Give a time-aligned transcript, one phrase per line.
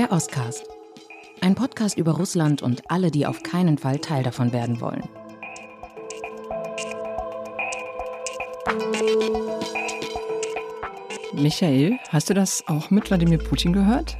[0.00, 0.64] Der Oscast.
[1.42, 5.02] Ein Podcast über Russland und alle, die auf keinen Fall Teil davon werden wollen.
[11.34, 14.16] Michael, hast du das auch mit Wladimir Putin gehört?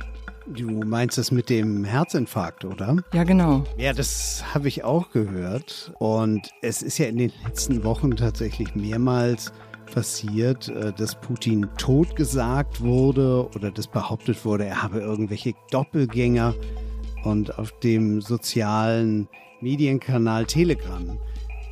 [0.49, 2.99] Du meinst das mit dem Herzinfarkt, oder?
[3.15, 3.65] Ja, genau.
[3.79, 5.95] Ja, das habe ich auch gehört.
[5.99, 9.51] Und es ist ja in den letzten Wochen tatsächlich mehrmals
[9.90, 16.54] passiert, äh, dass Putin totgesagt wurde oder dass behauptet wurde, er habe irgendwelche Doppelgänger.
[17.25, 19.29] Und auf dem sozialen
[19.61, 21.18] Medienkanal Telegram,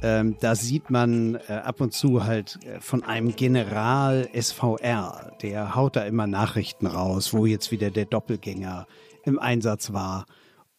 [0.02, 5.74] ähm, da sieht man äh, ab und zu halt äh, von einem General SVR, der
[5.74, 8.86] haut da immer Nachrichten raus, wo jetzt wieder der Doppelgänger
[9.24, 10.26] im Einsatz war.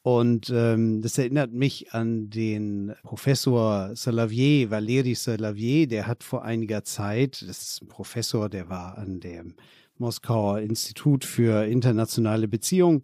[0.02, 6.84] Und ähm, das erinnert mich an den Professor Salavier, Valeri Salavier, der hat vor einiger
[6.86, 9.56] Zeit, das ist ein Professor, der war an dem
[9.98, 13.04] Moskauer Institut für internationale Beziehungen,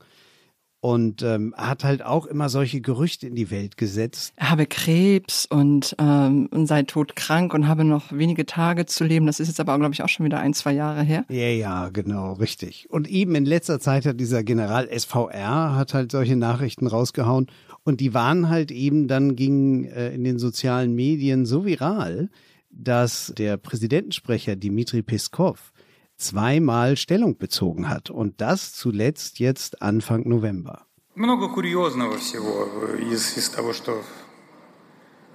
[0.86, 4.33] und ähm, hat halt auch immer solche Gerüchte in die Welt gesetzt.
[4.36, 9.25] Er habe Krebs und, ähm, und sei todkrank und habe noch wenige Tage zu leben.
[9.25, 11.25] Das ist jetzt aber, glaube ich, auch schon wieder ein, zwei Jahre her.
[11.28, 12.88] Ja, ja, genau, richtig.
[12.91, 17.47] Und eben in letzter Zeit hat dieser General SVR hat halt solche Nachrichten rausgehauen.
[17.83, 22.30] Und die waren halt eben dann gingen äh, in den sozialen Medien so viral,
[22.69, 25.73] dass der Präsidentensprecher Dimitri Peskov
[26.17, 28.09] zweimal Stellung bezogen hat.
[28.09, 30.85] Und das zuletzt jetzt Anfang November.
[31.16, 34.03] Много курьезного всего из, из того, что...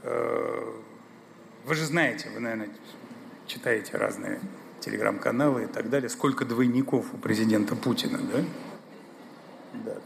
[0.02, 0.62] Э,
[1.64, 2.68] вы же знаете, вы, наверное,
[3.46, 4.40] читаете разные
[4.80, 6.08] телеграм-каналы и так далее.
[6.08, 8.44] Сколько двойников у президента Путина, да?
[9.84, 9.96] Да,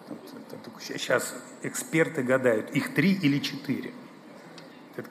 [0.80, 3.92] сейчас эксперты гадают, их три или четыре.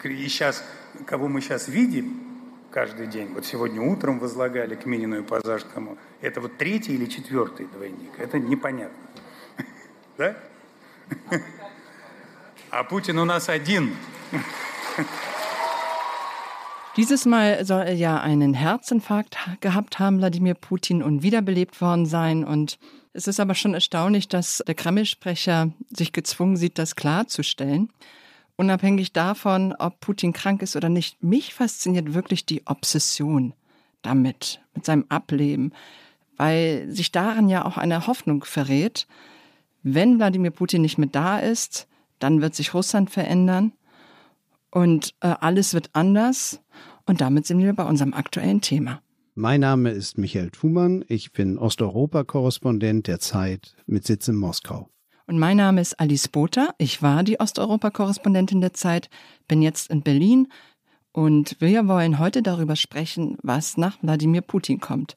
[0.04, 0.64] И сейчас,
[1.06, 2.33] кого мы сейчас видим,
[2.73, 3.29] каждый день.
[3.35, 5.99] Вот сегодня утром возлагали к Минину и Позажскому.
[6.21, 8.13] Это вот третий или четвертый двойник.
[8.19, 8.97] Это непонятно.
[10.17, 10.37] Да?
[12.71, 13.97] А Путин у нас один.
[16.97, 22.45] Dieses Mal soll er ja einen Herzinfarkt gehabt haben, Wladimir Putin, und wiederbelebt worden sein.
[22.45, 22.79] Und
[23.13, 27.91] es ist aber schon erstaunlich, dass der Kreml-Sprecher sich gezwungen sieht, das klarzustellen
[28.58, 31.24] unabhängig davon, ob Putin krank ist oder nicht.
[31.24, 33.54] Mich fasziniert wirklich die Obsession
[34.02, 35.74] damit, mit seinem Ableben,
[36.38, 39.08] weil sich daran ja auch eine Hoffnung verrät.
[39.82, 41.88] Wenn Wladimir Putin nicht mehr da ist,
[42.20, 43.74] dann wird sich Russland verändern
[44.72, 46.62] und äh, alles wird anders.
[47.06, 49.02] Und damit sind wir bei unserem aktuellen Thema.
[49.36, 51.04] Mein Name ist Michael Thumann.
[51.08, 54.90] Ich bin Osteuropa-Korrespondent der Zeit mit Sitz in Moskau.
[55.26, 56.74] Und mein Name ist Alice Botha.
[56.78, 59.10] Ich war die Osteuropa-Korrespondentin der Zeit,
[59.48, 60.50] bin jetzt in Berlin
[61.14, 65.16] und wir wollen heute darüber sprechen, was nach Wladimir Putin kommt.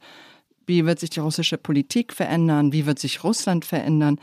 [0.64, 2.72] Wie wird sich die russische Politik verändern?
[2.72, 4.20] Wie wird sich Russland verändern,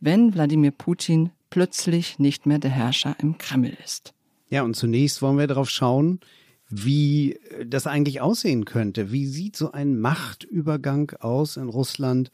[0.00, 4.12] wenn Wladimir Putin plötzlich nicht mehr der Herrscher im Kreml ist?
[4.50, 6.20] Ja, und zunächst wollen wir darauf schauen,
[6.68, 9.12] wie das eigentlich aussehen könnte.
[9.12, 12.30] Wie sieht so ein Machtübergang aus in Russland?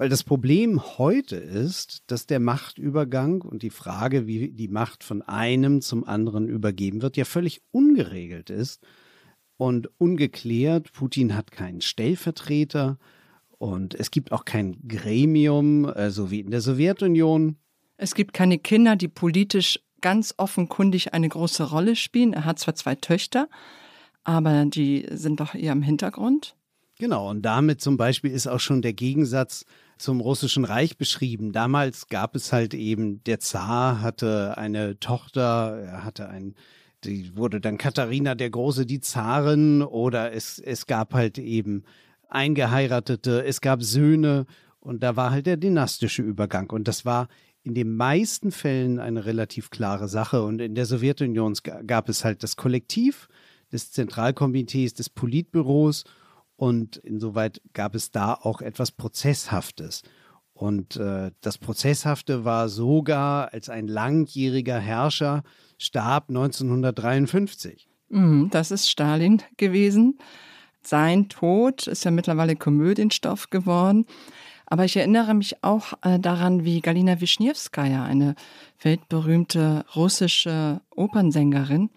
[0.00, 5.20] Weil das Problem heute ist, dass der Machtübergang und die Frage, wie die Macht von
[5.20, 8.80] einem zum anderen übergeben wird, ja völlig ungeregelt ist
[9.58, 10.90] und ungeklärt.
[10.94, 12.96] Putin hat keinen Stellvertreter
[13.58, 17.56] und es gibt auch kein Gremium, so also wie in der Sowjetunion.
[17.98, 22.32] Es gibt keine Kinder, die politisch ganz offenkundig eine große Rolle spielen.
[22.32, 23.50] Er hat zwar zwei Töchter,
[24.24, 26.56] aber die sind doch eher im Hintergrund.
[26.98, 29.66] Genau, und damit zum Beispiel ist auch schon der Gegensatz
[30.00, 31.52] zum Russischen Reich beschrieben.
[31.52, 36.54] Damals gab es halt eben, der Zar hatte eine Tochter, er hatte ein,
[37.04, 41.84] die wurde dann Katharina der Große, die Zarin, oder es, es gab halt eben
[42.28, 44.46] Eingeheiratete, es gab Söhne
[44.80, 46.70] und da war halt der dynastische Übergang.
[46.70, 47.28] Und das war
[47.62, 50.42] in den meisten Fällen eine relativ klare Sache.
[50.42, 51.54] Und in der Sowjetunion
[51.86, 53.28] gab es halt das Kollektiv
[53.70, 56.04] des Zentralkomitees, des Politbüros
[56.60, 60.02] und insoweit gab es da auch etwas Prozesshaftes.
[60.52, 65.42] Und äh, das Prozesshafte war sogar, als ein langjähriger Herrscher
[65.78, 67.88] starb 1953.
[68.10, 70.18] Mhm, das ist Stalin gewesen.
[70.82, 74.04] Sein Tod ist ja mittlerweile Komödienstoff geworden.
[74.66, 78.34] Aber ich erinnere mich auch äh, daran, wie Galina Wischniewskaja, eine
[78.82, 81.88] weltberühmte russische Opernsängerin,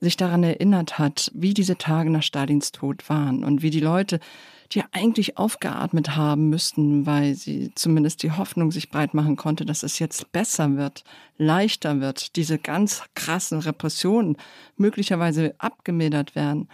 [0.00, 4.20] sich daran erinnert hat, wie diese Tage nach Stalins Tod waren und wie die Leute,
[4.72, 9.82] die eigentlich aufgeatmet haben müssten, weil sie zumindest die Hoffnung sich breit machen konnte, dass
[9.82, 11.04] es jetzt besser wird,
[11.38, 14.36] leichter wird, diese ganz krassen Repressionen
[14.76, 16.68] möglicherweise abgemildert werden,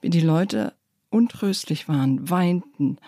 [0.00, 0.72] wie die Leute
[1.10, 2.98] untröstlich waren, weinten,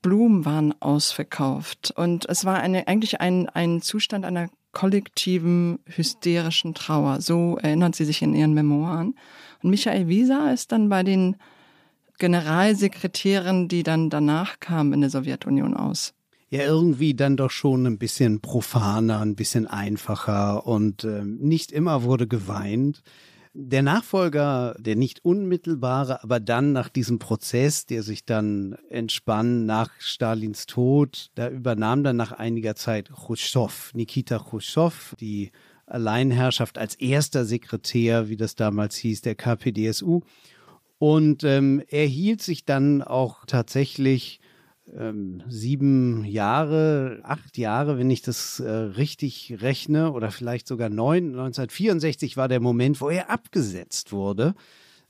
[0.00, 1.92] Blumen waren ausverkauft.
[1.94, 7.20] Und es war eine, eigentlich ein, ein Zustand einer kollektiven hysterischen Trauer.
[7.20, 9.14] So erinnert sie sich in ihren Memoiren.
[9.62, 11.36] Und Michael Wieser ist dann bei den
[12.18, 16.14] Generalsekretären, die dann danach kamen in der Sowjetunion aus.
[16.50, 22.02] Ja, irgendwie dann doch schon ein bisschen profaner, ein bisschen einfacher und äh, nicht immer
[22.02, 23.02] wurde geweint.
[23.54, 29.90] Der Nachfolger, der nicht unmittelbare, aber dann nach diesem Prozess, der sich dann entspann nach
[29.98, 35.52] Stalins Tod, da übernahm dann nach einiger Zeit Khrushchev, Nikita Khrushchev, die
[35.84, 40.22] Alleinherrschaft als erster Sekretär, wie das damals hieß, der KPDSU.
[40.98, 44.40] Und ähm, er hielt sich dann auch tatsächlich
[44.96, 51.30] ähm, sieben Jahre, acht Jahre, wenn ich das äh, richtig rechne, oder vielleicht sogar neun.
[51.30, 54.54] 1964 war der Moment, wo er abgesetzt wurde.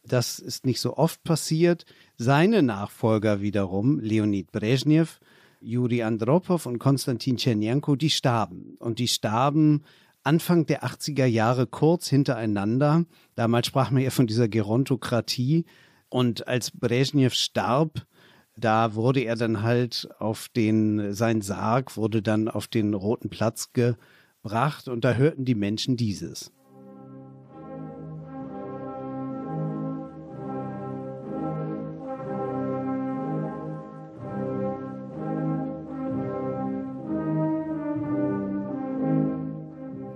[0.05, 1.85] Das ist nicht so oft passiert.
[2.17, 5.21] Seine Nachfolger wiederum, Leonid Brezhnev,
[5.61, 8.77] Juri Andropov und Konstantin Tschernenko, die starben.
[8.79, 9.85] Und die starben
[10.25, 13.05] Anfang der 80er Jahre kurz hintereinander.
[13.37, 15.65] Damals sprach man ja von dieser Gerontokratie.
[16.09, 18.07] Und als Brezhnev starb,
[18.56, 23.72] da wurde er dann halt auf den, sein Sarg wurde dann auf den Roten Platz
[23.72, 26.52] gebracht und da hörten die Menschen dieses.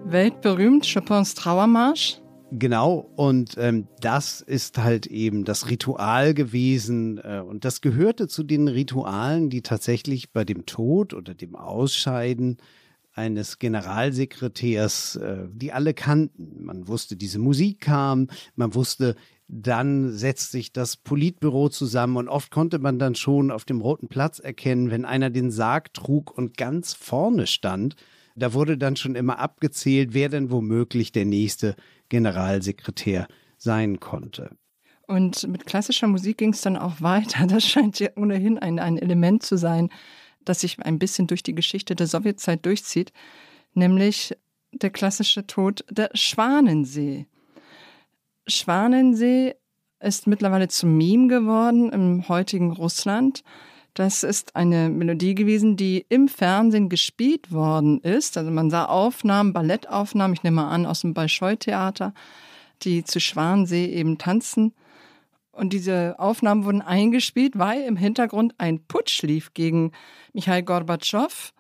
[0.05, 2.21] Weltberühmt Chopins Trauermarsch?
[2.53, 7.19] Genau, und ähm, das ist halt eben das Ritual gewesen.
[7.19, 12.59] Äh, und das gehörte zu den Ritualen, die tatsächlich bei dem Tod oder dem Ausscheiden
[13.13, 16.65] eines Generalsekretärs, äh, die alle kannten.
[16.65, 19.17] Man wusste, diese Musik kam, man wusste,
[19.49, 24.07] dann setzt sich das Politbüro zusammen und oft konnte man dann schon auf dem Roten
[24.07, 27.97] Platz erkennen, wenn einer den Sarg trug und ganz vorne stand,
[28.37, 31.75] da wurde dann schon immer abgezählt, wer denn womöglich der nächste
[32.09, 34.51] Generalsekretär sein konnte.
[35.07, 37.47] Und mit klassischer Musik ging es dann auch weiter.
[37.47, 39.91] Das scheint ja ohnehin ein, ein Element zu sein,
[40.45, 43.13] das sich ein bisschen durch die Geschichte der Sowjetzeit durchzieht,
[43.75, 44.37] nämlich
[44.73, 47.27] der klassische Tod der Schwanensee.
[48.47, 49.55] Schwanensee
[50.01, 53.43] ist mittlerweile zum Meme geworden im heutigen Russland.
[53.96, 58.38] Das ist eine Melodie gewesen, die im Fernsehen gespielt worden ist.
[58.38, 62.14] Also man sah Aufnahmen, Ballettaufnahmen, ich nehme mal an, aus dem Bolschoi-Theater,
[62.84, 64.74] die zu Schwansee eben tanzen.
[65.52, 69.92] Und diese Aufnahmen wurden eingespielt, weil im Hintergrund ein Putsch lief gegen
[70.32, 71.54] Michail Gorbatschow.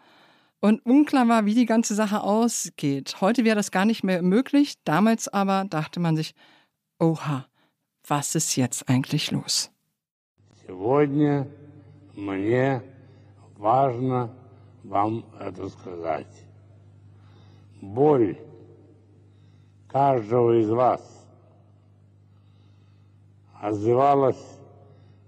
[0.62, 3.20] Und unklar war, wie die ganze Sache ausgeht.
[3.20, 4.76] Heute wäre das gar nicht mehr möglich.
[4.86, 6.34] Damals aber dachte man sich,
[7.00, 7.46] oha,
[8.08, 9.72] was ist jetzt eigentlich los?
[10.66, 11.48] Сегодня
[12.17, 12.83] мне
[13.59, 14.31] важно
[14.83, 16.45] вам это сказать.
[17.81, 18.39] Боль
[19.89, 21.03] каждого из вас
[23.61, 24.59] отзывалась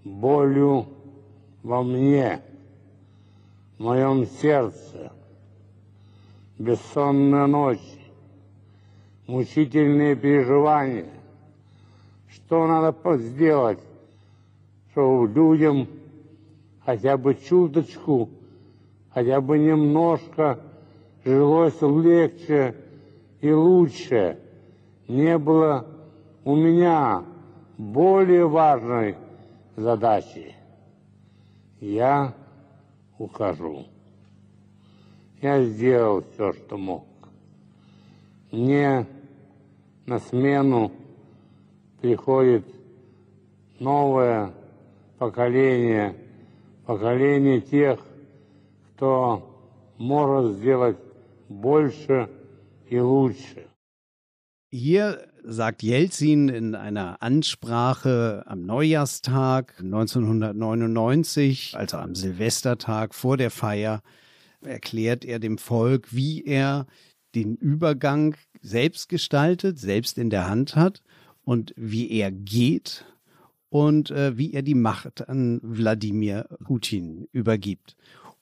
[0.03, 0.87] болью
[1.61, 2.41] во мне,
[3.77, 5.11] в моем сердце,
[6.57, 7.81] бессонные ночи,
[9.27, 11.09] мучительные переживания.
[12.29, 13.79] Что надо сделать,
[14.91, 15.87] чтобы людям
[16.89, 18.31] хотя бы чуточку,
[19.11, 20.59] хотя бы немножко
[21.23, 22.75] жилось легче
[23.41, 24.39] и лучше.
[25.07, 25.85] Не было
[26.43, 27.23] у меня
[27.77, 29.17] более важной
[29.75, 30.55] задачи.
[31.79, 32.33] Я
[33.19, 33.85] ухожу.
[35.43, 37.05] Я сделал все, что мог.
[38.51, 39.05] Мне
[40.07, 40.91] на смену
[42.01, 42.65] приходит
[43.77, 44.51] новое
[45.19, 46.15] поколение–
[46.88, 47.98] поколение тех,
[48.94, 49.50] кто
[49.98, 50.96] может сделать
[51.48, 52.28] больше
[52.88, 53.68] и лучше.
[54.70, 64.02] Hier sagt Jelzin in einer Ansprache am Neujahrstag 1999, also am Silvestertag vor der Feier,
[64.62, 66.86] erklärt er dem Volk, wie er
[67.34, 71.02] den Übergang selbst gestaltet, selbst in der Hand hat
[71.44, 73.04] und wie er geht
[73.69, 77.95] und äh, wie er die Macht an Wladimir Putin übergibt.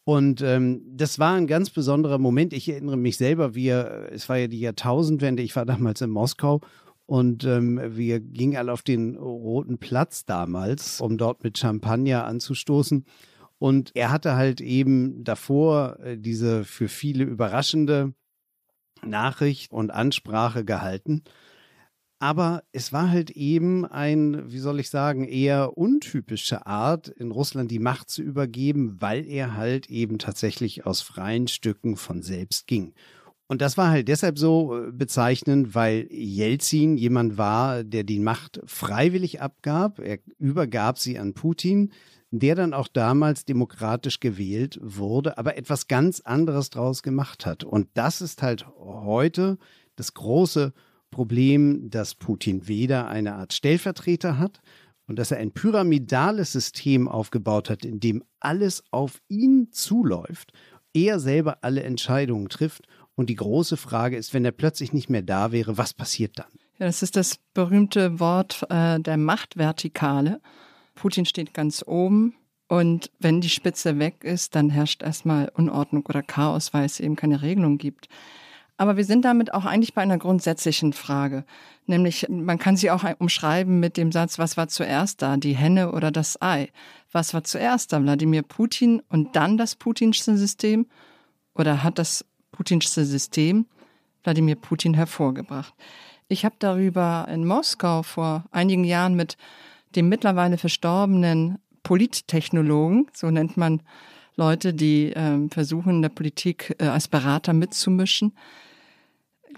[0.03, 2.53] Und ähm, das war ein ganz besonderer Moment.
[2.53, 6.61] Ich erinnere mich selber, wir, es war ja die Jahrtausendwende, ich war damals in Moskau
[7.05, 13.05] und ähm, wir gingen alle auf den Roten Platz damals, um dort mit Champagner anzustoßen.
[13.59, 18.13] Und er hatte halt eben davor äh, diese für viele überraschende
[19.05, 21.23] Nachricht und Ansprache gehalten.
[22.19, 27.69] Aber es war halt eben ein, wie soll ich sagen, eher untypische Art, in Russland
[27.69, 32.93] die Macht zu übergeben, weil er halt eben tatsächlich aus freien Stücken von selbst ging.
[33.47, 38.61] Und das war halt deshalb so äh, bezeichnend, weil Jelzin jemand war, der die Macht
[38.65, 39.99] freiwillig abgab.
[39.99, 41.93] Er übergab sie an Putin,
[42.31, 47.63] der dann auch damals demokratisch gewählt wurde, aber etwas ganz anderes draus gemacht hat.
[47.63, 49.57] Und das ist halt heute
[49.95, 50.73] das große
[51.11, 54.61] Problem, dass Putin weder eine Art Stellvertreter hat
[55.07, 60.51] und dass er ein pyramidales System aufgebaut hat, in dem alles auf ihn zuläuft,
[60.93, 62.87] er selber alle Entscheidungen trifft.
[63.15, 66.51] Und die große Frage ist, wenn er plötzlich nicht mehr da wäre, was passiert dann?
[66.77, 70.39] Ja, das ist das berühmte Wort äh, der Machtvertikale.
[70.93, 72.35] Putin steht ganz oben
[72.67, 77.15] und wenn die Spitze weg ist, dann herrscht erstmal Unordnung oder Chaos, weil es eben
[77.15, 78.07] keine Regelung gibt.
[78.77, 81.45] Aber wir sind damit auch eigentlich bei einer grundsätzlichen Frage.
[81.87, 85.91] Nämlich, man kann sie auch umschreiben mit dem Satz, was war zuerst da, die Henne
[85.91, 86.69] oder das Ei?
[87.11, 90.85] Was war zuerst da, Wladimir Putin und dann das putinsche System?
[91.55, 93.65] Oder hat das putinsche System
[94.23, 95.73] Wladimir Putin hervorgebracht?
[96.27, 99.37] Ich habe darüber in Moskau vor einigen Jahren mit
[99.95, 103.81] dem mittlerweile verstorbenen Polittechnologen, so nennt man
[104.35, 108.33] Leute, die äh, versuchen, in der Politik äh, als Berater mitzumischen,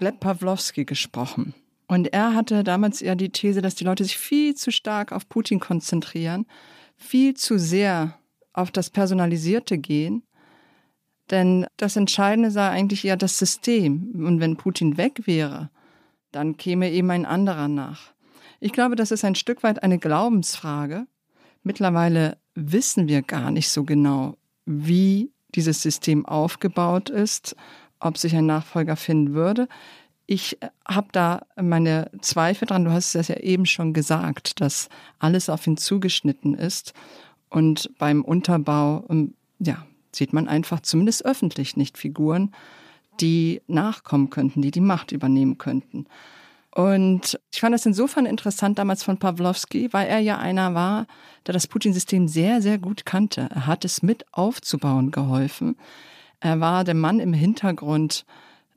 [0.00, 1.52] Gleb Pawlowski gesprochen.
[1.86, 5.28] Und er hatte damals ja die These, dass die Leute sich viel zu stark auf
[5.28, 6.46] Putin konzentrieren,
[6.96, 8.18] viel zu sehr
[8.54, 10.22] auf das Personalisierte gehen.
[11.30, 14.12] Denn das Entscheidende sei eigentlich eher das System.
[14.14, 15.68] Und wenn Putin weg wäre,
[16.32, 18.14] dann käme eben ein anderer nach.
[18.58, 21.06] Ich glaube, das ist ein Stück weit eine Glaubensfrage.
[21.62, 27.54] Mittlerweile wissen wir gar nicht so genau, wie dieses System aufgebaut ist
[28.00, 29.68] ob sich ein Nachfolger finden würde.
[30.26, 32.84] Ich äh, habe da meine Zweifel dran.
[32.84, 34.88] Du hast es ja eben schon gesagt, dass
[35.18, 36.92] alles auf ihn zugeschnitten ist.
[37.48, 42.52] Und beim Unterbau, ähm, ja, sieht man einfach zumindest öffentlich nicht Figuren,
[43.20, 46.06] die nachkommen könnten, die die Macht übernehmen könnten.
[46.72, 51.06] Und ich fand das insofern interessant damals von Pawlowski, weil er ja einer war,
[51.46, 53.48] der das Putin-System sehr, sehr gut kannte.
[53.50, 55.76] Er hat es mit aufzubauen geholfen.
[56.40, 58.24] Er war der Mann im Hintergrund,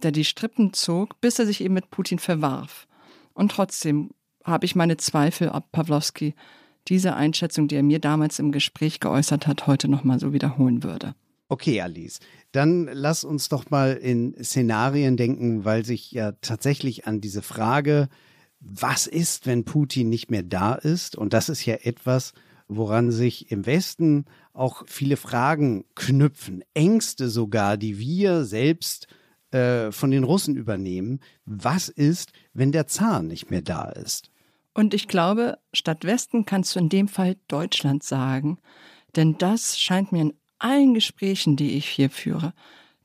[0.01, 2.87] der die Strippen zog, bis er sich eben mit Putin verwarf.
[3.33, 4.11] Und trotzdem
[4.43, 6.35] habe ich meine Zweifel, ob Pawlowski
[6.89, 11.15] diese Einschätzung, die er mir damals im Gespräch geäußert hat, heute nochmal so wiederholen würde.
[11.47, 12.19] Okay, Alice,
[12.51, 18.09] dann lass uns doch mal in Szenarien denken, weil sich ja tatsächlich an diese Frage,
[18.59, 21.15] was ist, wenn Putin nicht mehr da ist?
[21.15, 22.33] Und das ist ja etwas,
[22.67, 29.07] woran sich im Westen auch viele Fragen knüpfen, Ängste sogar, die wir selbst
[29.51, 31.19] äh, von den Russen übernehmen.
[31.45, 34.31] Was ist, wenn der Zar nicht mehr da ist?
[34.73, 38.57] Und ich glaube, statt Westen kannst du in dem Fall Deutschland sagen,
[39.15, 42.53] denn das scheint mir in allen Gesprächen, die ich hier führe,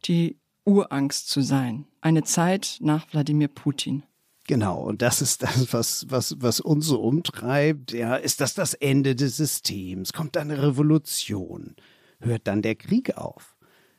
[0.04, 1.86] die Urangst zu sein.
[2.00, 4.04] Eine Zeit nach Wladimir Putin.
[4.48, 7.92] Genau, und das ist das, was, was, was uns so umtreibt.
[7.92, 10.14] Ja, ist das das Ende des Systems?
[10.14, 11.76] Kommt eine Revolution?
[12.18, 13.56] Hört dann der Krieg auf?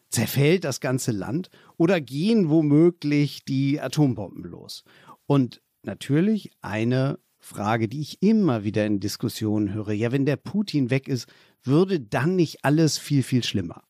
[0.09, 1.49] Zerfällt das ganze Land?
[1.77, 4.83] Oder gehen womöglich die Atombomben los?
[5.27, 9.91] Und natürlich eine Frage, die ich immer wieder in Diskussionen höre.
[9.91, 11.27] Ja, wenn der Putin weg ist,
[11.63, 13.83] würde dann nicht alles viel, viel schlimmer?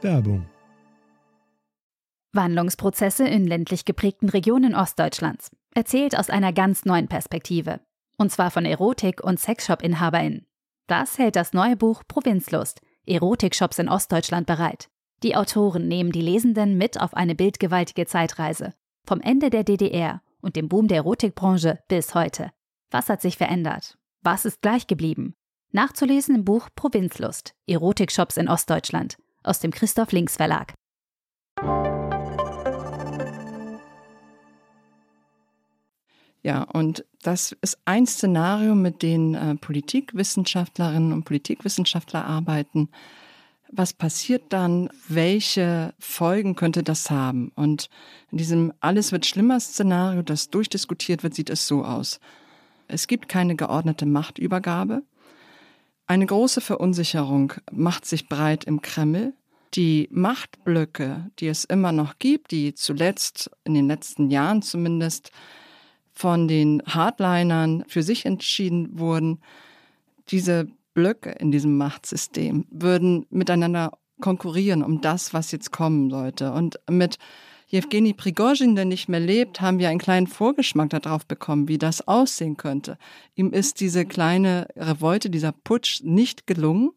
[0.00, 0.46] Werbung
[2.32, 5.50] Wandlungsprozesse in ländlich geprägten Regionen Ostdeutschlands.
[5.74, 7.80] Erzählt aus einer ganz neuen Perspektive.
[8.16, 10.46] Und zwar von Erotik- und Sexshop-InhaberInnen.
[10.86, 14.88] Das hält das neue Buch Provinzlust, Erotikshops in Ostdeutschland bereit.
[15.22, 18.74] Die Autoren nehmen die Lesenden mit auf eine bildgewaltige Zeitreise.
[19.06, 22.50] Vom Ende der DDR und dem Boom der Erotikbranche bis heute.
[22.90, 23.98] Was hat sich verändert?
[24.22, 25.34] Was ist gleich geblieben?
[25.72, 30.74] Nachzulesen im Buch Provinzlust, Erotikshops in Ostdeutschland aus dem Christoph Links Verlag.
[36.42, 42.88] Ja, und das ist ein Szenario, mit dem äh, Politikwissenschaftlerinnen und Politikwissenschaftler arbeiten.
[43.70, 44.88] Was passiert dann?
[45.08, 47.52] Welche Folgen könnte das haben?
[47.54, 47.88] Und
[48.32, 52.20] in diesem Alles wird schlimmer Szenario, das durchdiskutiert wird, sieht es so aus.
[52.88, 55.02] Es gibt keine geordnete Machtübergabe.
[56.06, 59.34] Eine große Verunsicherung macht sich breit im Kreml.
[59.74, 65.30] Die Machtblöcke, die es immer noch gibt, die zuletzt in den letzten Jahren zumindest
[66.20, 69.40] von den Hardlinern für sich entschieden wurden,
[70.28, 76.52] diese Blöcke in diesem Machtsystem würden miteinander konkurrieren um das, was jetzt kommen sollte.
[76.52, 77.16] Und mit
[77.68, 82.06] Jewgeni Prigozhin, der nicht mehr lebt, haben wir einen kleinen Vorgeschmack darauf bekommen, wie das
[82.06, 82.98] aussehen könnte.
[83.34, 86.90] Ihm ist diese kleine Revolte, dieser Putsch nicht gelungen.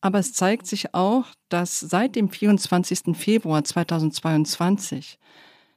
[0.00, 3.14] Aber es zeigt sich auch, dass seit dem 24.
[3.14, 5.18] Februar 2022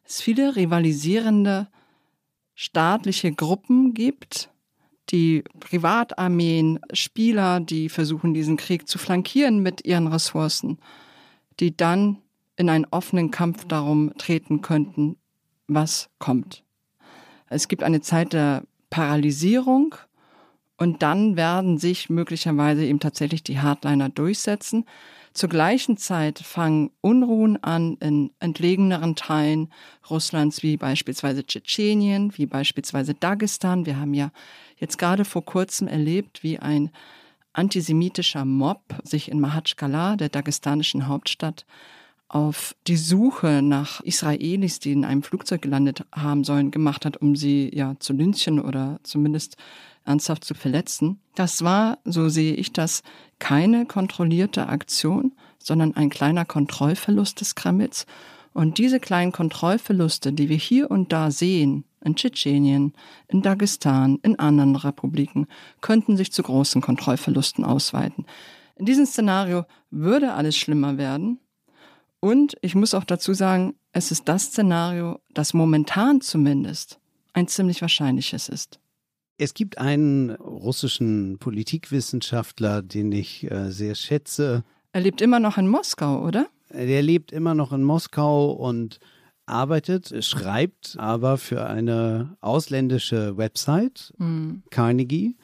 [0.06, 1.68] es viele rivalisierende
[2.56, 4.50] staatliche Gruppen gibt,
[5.10, 10.80] die Privatarmeen, Spieler, die versuchen, diesen Krieg zu flankieren mit ihren Ressourcen,
[11.60, 12.18] die dann
[12.56, 15.18] in einen offenen Kampf darum treten könnten,
[15.68, 16.64] was kommt.
[17.48, 19.96] Es gibt eine Zeit der Paralysierung
[20.78, 24.86] und dann werden sich möglicherweise eben tatsächlich die Hardliner durchsetzen.
[25.34, 29.72] Zur gleichen Zeit fangen Unruhen an in entlegeneren Teilen
[30.10, 33.86] Russlands, wie beispielsweise Tschetschenien, wie beispielsweise Dagestan.
[33.86, 34.32] Wir haben ja
[34.78, 36.92] jetzt gerade vor kurzem erlebt, wie ein
[37.54, 41.66] antisemitischer Mob sich in Mahatschkala, der dagestanischen Hauptstadt,
[42.28, 47.36] auf die Suche nach Israelis, die in einem Flugzeug gelandet haben sollen, gemacht hat, um
[47.36, 49.58] sie ja zu lynchen oder zumindest
[50.06, 51.20] ernsthaft zu verletzen.
[51.36, 53.04] Das war, so sehe ich das,
[53.40, 58.06] keine kontrollierte Aktion, sondern ein kleiner Kontrollverlust des Kremls.
[58.54, 62.94] Und diese kleinen Kontrollverluste, die wir hier und da sehen, in Tschetschenien,
[63.28, 65.48] in Dagestan, in anderen Republiken,
[65.82, 68.26] könnten sich zu großen Kontrollverlusten ausweiten.
[68.76, 71.40] In diesem Szenario würde alles schlimmer werden.
[72.20, 77.00] Und ich muss auch dazu sagen, es ist das Szenario, das momentan zumindest
[77.34, 78.80] ein ziemlich wahrscheinliches ist.
[79.42, 84.64] Es gibt einen russischen Politikwissenschaftler, den ich äh, sehr schätze.
[84.94, 86.46] Er lebt immer noch in Moskau, oder?
[86.70, 89.00] Der lebt immer noch in Moskau und
[89.48, 94.62] arbeitet, schreibt aber für eine ausländische Website, mhm.
[94.70, 95.38] Carnegie.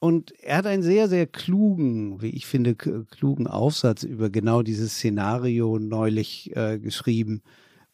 [0.00, 4.96] Und er hat einen sehr, sehr klugen, wie ich finde, klugen Aufsatz über genau dieses
[4.96, 7.40] Szenario neulich äh, geschrieben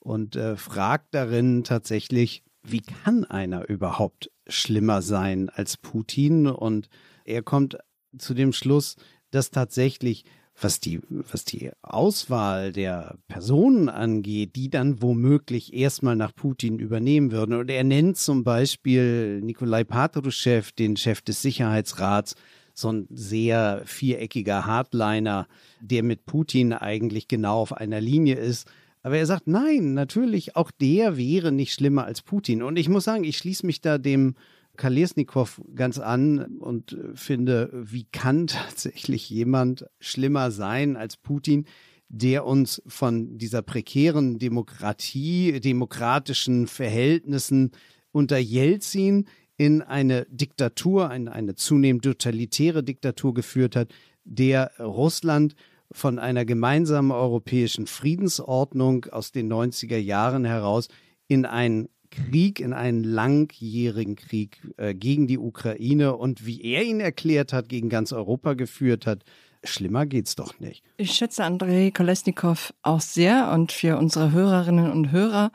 [0.00, 6.46] und äh, fragt darin tatsächlich, wie kann einer überhaupt schlimmer sein als Putin?
[6.46, 6.88] Und
[7.24, 7.78] er kommt
[8.18, 8.96] zu dem Schluss,
[9.30, 10.24] dass tatsächlich,
[10.58, 17.30] was die, was die Auswahl der Personen angeht, die dann womöglich erstmal nach Putin übernehmen
[17.30, 17.54] würden.
[17.54, 22.34] Und er nennt zum Beispiel Nikolai Patruschew, den Chef des Sicherheitsrats,
[22.72, 25.46] so ein sehr viereckiger Hardliner,
[25.80, 28.66] der mit Putin eigentlich genau auf einer Linie ist.
[29.06, 32.60] Aber er sagt, nein, natürlich, auch der wäre nicht schlimmer als Putin.
[32.60, 34.34] Und ich muss sagen, ich schließe mich da dem
[34.76, 41.66] Kalesnikow ganz an und finde, wie kann tatsächlich jemand schlimmer sein als Putin,
[42.08, 47.70] der uns von dieser prekären Demokratie, demokratischen Verhältnissen
[48.10, 55.54] unter Jelzin in eine Diktatur, eine, eine zunehmend totalitäre Diktatur geführt hat, der Russland
[55.92, 60.88] von einer gemeinsamen europäischen Friedensordnung aus den 90er Jahren heraus
[61.28, 67.00] in einen Krieg, in einen langjährigen Krieg äh, gegen die Ukraine und wie er ihn
[67.00, 69.24] erklärt hat, gegen ganz Europa geführt hat.
[69.64, 70.84] Schlimmer geht's doch nicht.
[70.96, 75.50] Ich schätze Andrei Kolesnikow auch sehr und für unsere Hörerinnen und Hörer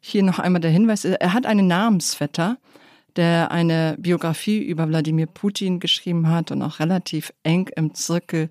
[0.00, 1.04] hier noch einmal der Hinweis.
[1.04, 2.58] Er hat einen Namensvetter,
[3.16, 8.50] der eine Biografie über Wladimir Putin geschrieben hat und auch relativ eng im Zirkel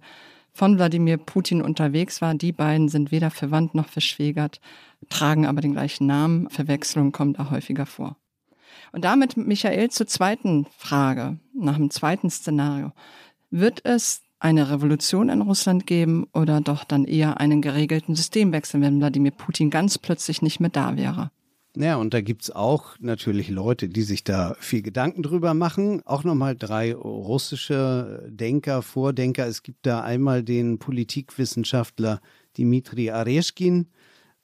[0.55, 2.33] von Wladimir Putin unterwegs war.
[2.33, 4.61] Die beiden sind weder verwandt noch verschwägert,
[5.09, 6.49] tragen aber den gleichen Namen.
[6.49, 8.15] Verwechslung kommt auch häufiger vor.
[8.93, 12.93] Und damit, Michael, zur zweiten Frage, nach dem zweiten Szenario.
[13.51, 18.99] Wird es eine Revolution in Russland geben oder doch dann eher einen geregelten Systemwechsel, wenn
[18.99, 21.31] Wladimir Putin ganz plötzlich nicht mehr da wäre?
[21.77, 26.01] Ja, und da gibt's auch natürlich Leute, die sich da viel Gedanken drüber machen.
[26.05, 29.45] Auch nochmal drei russische Denker, Vordenker.
[29.45, 32.21] Es gibt da einmal den Politikwissenschaftler
[32.57, 33.87] Dmitri Areshkin,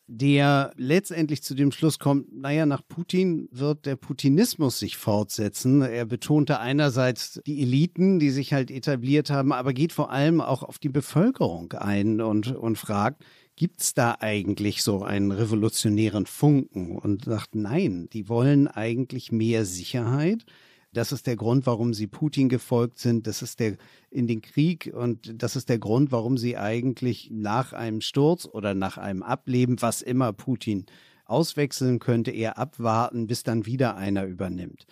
[0.08, 5.82] der letztendlich zu dem Schluss kommt, naja, nach Putin wird der Putinismus sich fortsetzen.
[5.82, 10.64] Er betonte einerseits die Eliten, die sich halt etabliert haben, aber geht vor allem auch
[10.64, 13.24] auf die Bevölkerung ein und, und fragt,
[13.62, 16.98] gibt es da eigentlich so einen revolutionären Funken?
[16.98, 20.46] Und sagt, nein, die wollen eigentlich mehr Sicherheit.
[20.94, 23.28] Das ist der Grund, warum sie Putin gefolgt sind.
[23.28, 23.78] Das ist der
[24.10, 28.74] in den Krieg und das ist der Grund, warum sie eigentlich nach einem Sturz oder
[28.74, 30.88] nach einem Ableben, was immer Putin
[31.26, 34.88] auswechseln könnte, eher abwarten, bis dann wieder einer übernimmt.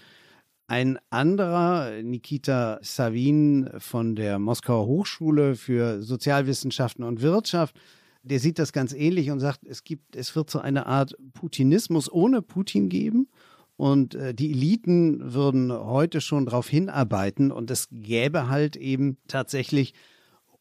[0.68, 7.76] Ein anderer, Nikita Savin von der Moskauer Hochschule für Sozialwissenschaften und Wirtschaft,
[8.24, 12.12] der sieht das ganz ähnlich und sagt, es gibt, es wird so eine Art Putinismus
[12.12, 13.30] ohne Putin geben.
[13.78, 19.94] Und äh, die Eliten würden heute schon darauf hinarbeiten und es gäbe halt eben tatsächlich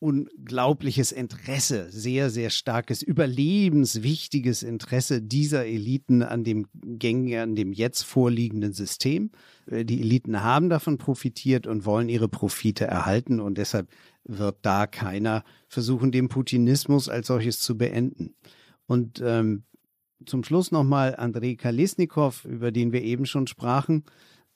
[0.01, 8.03] unglaubliches Interesse, sehr, sehr starkes, überlebenswichtiges Interesse dieser Eliten an dem gängigen, an dem jetzt
[8.03, 9.31] vorliegenden System.
[9.67, 13.89] Äh, die Eliten haben davon profitiert und wollen ihre Profite erhalten und deshalb
[14.29, 18.35] wird da keiner versuchen, den Putinismus als solches zu beenden.
[18.87, 19.65] Und ähm,
[20.25, 24.05] zum Schluss nochmal Andrei Kalesnikow, über den wir eben schon sprachen,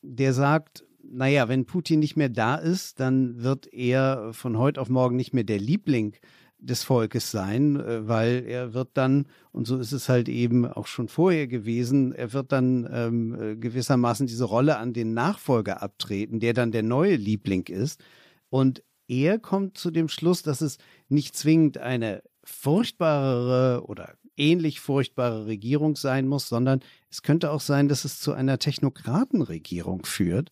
[0.03, 4.89] der sagt, naja, wenn Putin nicht mehr da ist, dann wird er von heute auf
[4.89, 6.17] morgen nicht mehr der Liebling
[6.59, 10.87] des Volkes sein, äh, weil er wird dann, und so ist es halt eben auch
[10.87, 16.39] schon vorher gewesen, er wird dann ähm, äh, gewissermaßen diese Rolle an den Nachfolger abtreten,
[16.39, 18.03] der dann der neue Liebling ist.
[18.49, 25.45] Und er kommt zu dem Schluss, dass es nicht zwingend eine furchtbarere oder ähnlich furchtbare
[25.45, 30.51] Regierung sein muss, sondern es könnte auch sein, dass es zu einer Technokratenregierung führt,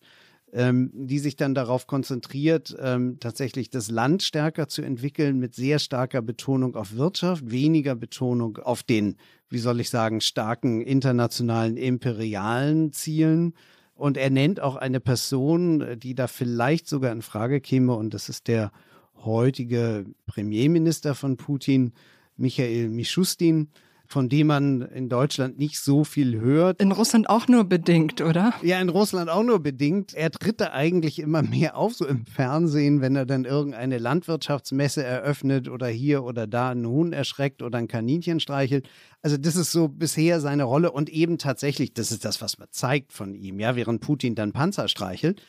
[0.53, 5.79] ähm, die sich dann darauf konzentriert, ähm, tatsächlich das Land stärker zu entwickeln, mit sehr
[5.79, 9.17] starker Betonung auf Wirtschaft, weniger Betonung auf den,
[9.49, 13.55] wie soll ich sagen, starken internationalen imperialen Zielen.
[14.01, 18.29] Und er nennt auch eine Person, die da vielleicht sogar in Frage käme, und das
[18.29, 18.71] ist der
[19.23, 21.93] heutige Premierminister von Putin,
[22.35, 23.69] Michael Mischustin,
[24.11, 26.81] von dem man in Deutschland nicht so viel hört.
[26.81, 28.53] In Russland auch nur bedingt, oder?
[28.61, 30.13] Ja, in Russland auch nur bedingt.
[30.13, 35.03] Er tritt da eigentlich immer mehr auf, so im Fernsehen, wenn er dann irgendeine Landwirtschaftsmesse
[35.03, 38.89] eröffnet oder hier oder da einen Huhn erschreckt oder ein Kaninchen streichelt.
[39.21, 42.67] Also das ist so bisher seine Rolle und eben tatsächlich, das ist das, was man
[42.71, 45.41] zeigt von ihm, ja, während Putin dann Panzer streichelt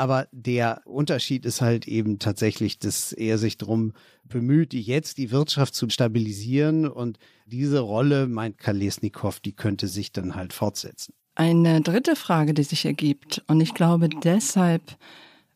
[0.00, 3.92] aber der Unterschied ist halt eben tatsächlich, dass er sich darum
[4.24, 6.88] bemüht, jetzt die Wirtschaft zu stabilisieren.
[6.88, 11.12] Und diese Rolle, meint Kalesnikow, die könnte sich dann halt fortsetzen.
[11.34, 14.82] Eine dritte Frage, die sich ergibt, und ich glaube deshalb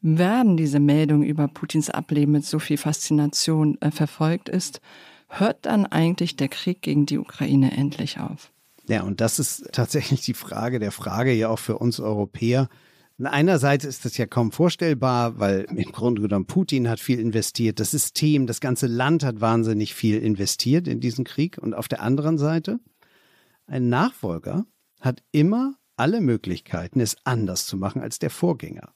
[0.03, 4.83] werden diese Meldungen über Putins Ableben mit so viel Faszination äh, verfolgt ist,
[5.29, 8.53] hört dann eigentlich der Krieg gegen die Ukraine endlich auf?
[8.87, 12.69] Ja, und das ist tatsächlich die Frage der Frage ja auch für uns Europäer.
[13.23, 17.93] Einerseits ist das ja kaum vorstellbar, weil im Grunde genommen Putin hat viel investiert, das
[17.93, 21.59] System, das ganze Land hat wahnsinnig viel investiert in diesen Krieg.
[21.59, 22.81] Und auf der anderen Seite,
[23.67, 24.67] ein Nachfolger
[25.01, 28.93] hat immer alle Möglichkeiten, es anders zu machen als der Vorgänger.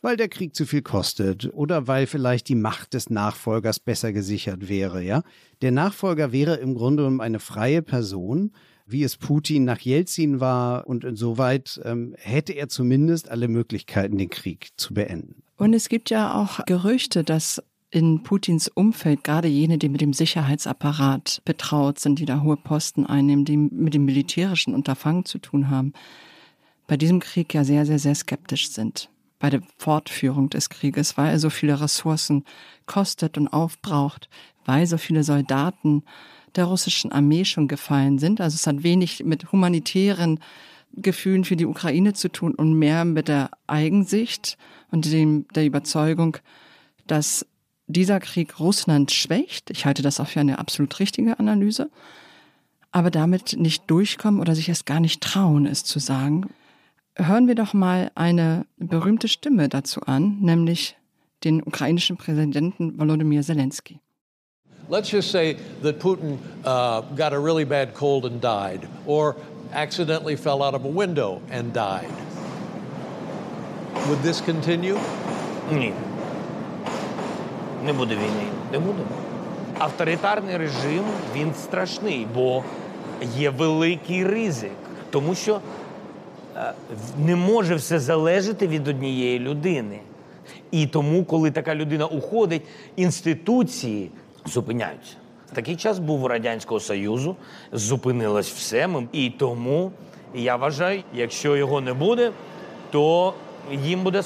[0.00, 4.68] Weil der Krieg zu viel kostet oder weil vielleicht die Macht des Nachfolgers besser gesichert
[4.68, 5.22] wäre, ja.
[5.60, 8.52] Der Nachfolger wäre im Grunde genommen eine freie Person,
[8.86, 10.86] wie es Putin nach Jelzin war.
[10.86, 15.42] Und insoweit ähm, hätte er zumindest alle Möglichkeiten, den Krieg zu beenden.
[15.56, 20.12] Und es gibt ja auch Gerüchte, dass in Putins Umfeld, gerade jene, die mit dem
[20.12, 25.70] Sicherheitsapparat betraut sind, die da hohe Posten einnehmen, die mit dem militärischen Unterfangen zu tun
[25.70, 25.92] haben,
[26.86, 29.08] bei diesem Krieg ja sehr, sehr, sehr skeptisch sind.
[29.38, 32.44] Bei der Fortführung des Krieges, weil er so viele Ressourcen
[32.86, 34.28] kostet und aufbraucht,
[34.64, 36.04] weil so viele Soldaten
[36.56, 38.40] der russischen Armee schon gefallen sind.
[38.40, 40.40] Also es hat wenig mit humanitären
[40.92, 44.56] Gefühlen für die Ukraine zu tun und mehr mit der Eigensicht
[44.90, 46.38] und dem, der Überzeugung,
[47.06, 47.46] dass
[47.86, 49.70] dieser Krieg Russland schwächt.
[49.70, 51.90] Ich halte das auch für eine absolut richtige Analyse.
[52.92, 56.50] Aber damit nicht durchkommen oder sich erst gar nicht trauen, es zu sagen.
[57.14, 60.96] Hören wir doch mal eine berühmte Stimme dazu an, nämlich
[61.44, 64.00] den ukrainischen Präsidenten Volodymyr Zelensky.
[64.88, 69.34] Let's just say that Putin uh, got a really bad cold and died, or
[69.72, 72.10] accidentally fell out of a window and died.
[74.08, 74.98] Would this continue?
[75.72, 75.92] Ні.
[77.84, 78.48] Не буде війни.
[78.72, 78.98] Не буде.
[79.78, 82.64] Авторитарний режим він страшний, бо
[83.36, 84.70] є великий ризик,
[85.10, 85.60] тому що
[86.56, 86.72] е,
[87.18, 89.98] не може все залежати від однієї людини.
[90.70, 92.62] І тому, коли така людина уходить,
[92.96, 94.10] інституції
[94.45, 95.15] зупиняються.
[95.53, 97.35] Такий час був у Радянського Союзу,
[97.71, 98.89] зупинилось все.
[99.11, 99.91] І тому
[100.35, 102.31] я вважаю, якщо його не буде,
[102.91, 103.33] то
[103.71, 104.23] їм буде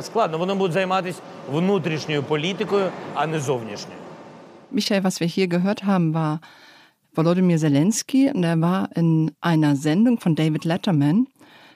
[0.00, 0.38] складно.
[0.38, 1.20] Вони будуть займатися
[1.52, 3.98] внутрішньою політикою, а не зовнішньою.
[4.72, 6.40] Michael, was wir hier gehört haben, war
[7.14, 8.30] Volodymyr Zelensky.
[8.32, 11.26] Und er war in einer Sendung von David Letterman,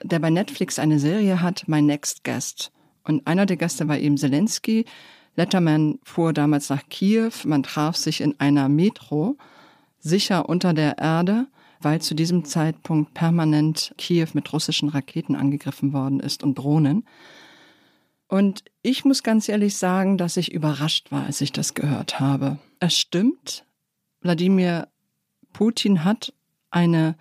[0.03, 2.71] der bei Netflix eine Serie hat, My Next Guest.
[3.03, 4.85] Und einer der Gäste war eben Zelensky.
[5.34, 7.32] Letterman fuhr damals nach Kiew.
[7.44, 9.36] Man traf sich in einer Metro,
[9.98, 11.46] sicher unter der Erde,
[11.80, 17.04] weil zu diesem Zeitpunkt permanent Kiew mit russischen Raketen angegriffen worden ist und Drohnen.
[18.28, 22.58] Und ich muss ganz ehrlich sagen, dass ich überrascht war, als ich das gehört habe.
[22.80, 23.66] Es stimmt,
[24.22, 24.88] Wladimir
[25.52, 26.32] Putin hat
[26.70, 27.16] eine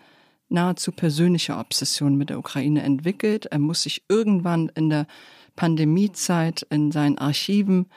[0.47, 3.47] nahezu persönliche Obsession mit der Ukraine entwickelt.
[3.47, 5.07] Er muss sich irgendwann in der
[5.55, 7.87] Pandemiezeit in seinen Archiven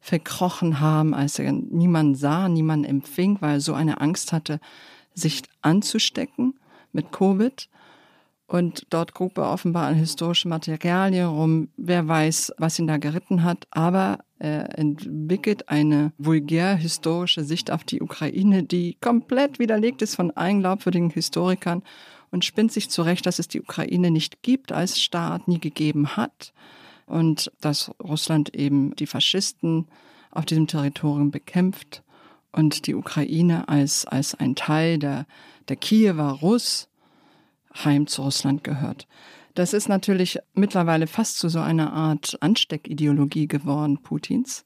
[0.00, 4.58] verkrochen haben, als er niemand sah, niemand empfing, weil er so eine Angst hatte,
[5.14, 6.54] sich anzustecken
[6.92, 7.68] mit Covid.
[8.48, 11.68] Und dort grub er offenbar an historische Materialien rum.
[11.76, 13.66] Wer weiß, was ihn da geritten hat.
[13.70, 20.32] Aber er entwickelt eine vulgär historische Sicht auf die Ukraine, die komplett widerlegt ist von
[20.32, 21.82] allen glaubwürdigen Historikern
[22.30, 26.52] und spinnt sich zurecht, dass es die Ukraine nicht gibt als Staat, nie gegeben hat
[27.12, 29.86] und dass Russland eben die Faschisten
[30.30, 32.02] auf diesem Territorium bekämpft
[32.52, 35.26] und die Ukraine als, als ein Teil der,
[35.68, 36.88] der Kiewer Russ
[37.74, 39.06] heim zu Russland gehört.
[39.54, 44.64] Das ist natürlich mittlerweile fast zu so einer Art Ansteckideologie geworden, Putins.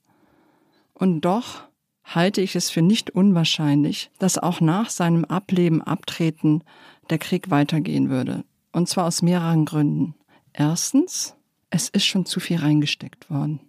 [0.95, 1.65] Und doch
[2.05, 6.63] halte ich es für nicht unwahrscheinlich, dass auch nach seinem Ableben, Abtreten
[7.11, 8.45] der Krieg weitergehen würde.
[8.73, 10.15] Und zwar aus mehreren Gründen.
[10.53, 11.36] Erstens,
[11.71, 13.61] es ist schon zu viel reingesteckt worden.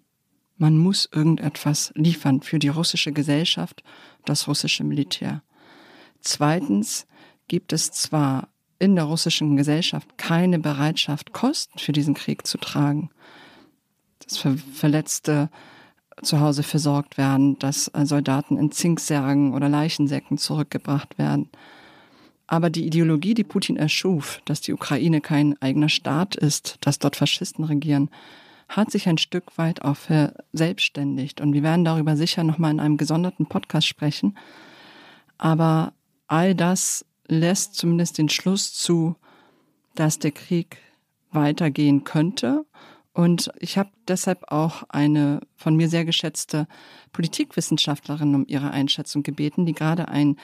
[0.57, 3.83] Man muss irgendetwas liefern für die russische Gesellschaft,
[4.25, 5.43] das russische Militär.
[6.21, 7.05] Zweitens
[7.47, 13.09] gibt es zwar in der russischen Gesellschaft keine Bereitschaft, Kosten für diesen Krieg zu tragen,
[14.19, 15.49] dass für Verletzte
[16.21, 21.49] zu Hause versorgt werden, dass Soldaten in Zinksärgen oder Leichensäcken zurückgebracht werden.
[22.47, 27.17] Aber die Ideologie, die Putin erschuf, dass die Ukraine kein eigener Staat ist, dass dort
[27.17, 28.09] Faschisten regieren,
[28.69, 31.41] hat sich ein Stück weit auch verselbstständigt.
[31.41, 34.37] Und wir werden darüber sicher nochmal in einem gesonderten Podcast sprechen.
[35.37, 35.93] Aber
[36.27, 39.15] all das lässt zumindest den Schluss zu,
[39.95, 40.77] dass der Krieg
[41.31, 42.65] weitergehen könnte.
[43.13, 46.67] Und ich habe deshalb auch eine von mir sehr geschätzte
[47.13, 50.37] Politikwissenschaftlerin um ihre Einschätzung gebeten, die gerade ein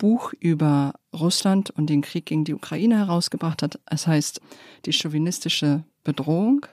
[0.00, 3.78] Buch über Russland und den Krieg gegen die Ukraine herausgebracht hat.
[3.86, 4.40] Es heißt
[4.86, 6.66] Die chauvinistische Bedrohung.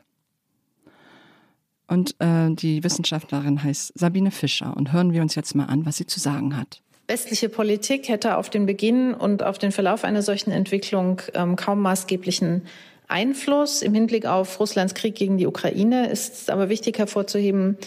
[1.87, 4.75] Und äh, die Wissenschaftlerin heißt Sabine Fischer.
[4.75, 6.81] Und hören wir uns jetzt mal an, was sie zu sagen hat.
[7.07, 11.81] Westliche Politik hätte auf den Beginn und auf den Verlauf einer solchen Entwicklung ähm, kaum
[11.81, 12.63] maßgeblichen
[13.07, 13.81] Einfluss.
[13.81, 17.77] Im Hinblick auf Russlands Krieg gegen die Ukraine ist es aber wichtig hervorzuheben,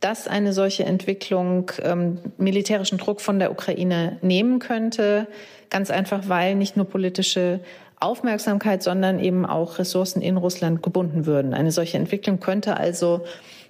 [0.00, 5.26] dass eine solche Entwicklung ähm, militärischen Druck von der Ukraine nehmen könnte.
[5.68, 7.60] Ganz einfach, weil nicht nur politische
[8.00, 11.52] Aufmerksamkeit, sondern eben auch Ressourcen in Russland gebunden würden.
[11.52, 13.24] Eine solche Entwicklung könnte also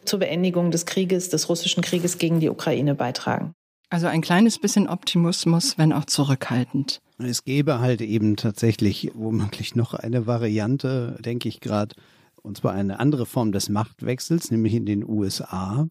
[0.05, 3.53] zur Beendigung des Krieges, des russischen Krieges gegen die Ukraine beitragen.
[3.91, 7.01] Also ein kleines bisschen Optimismus, wenn auch zurückhaltend.
[7.19, 11.97] Es gäbe halt eben tatsächlich womöglich noch eine Variante, denke ich gerade,
[12.41, 15.89] und zwar eine andere Form des Machtwechsels, nämlich in den USA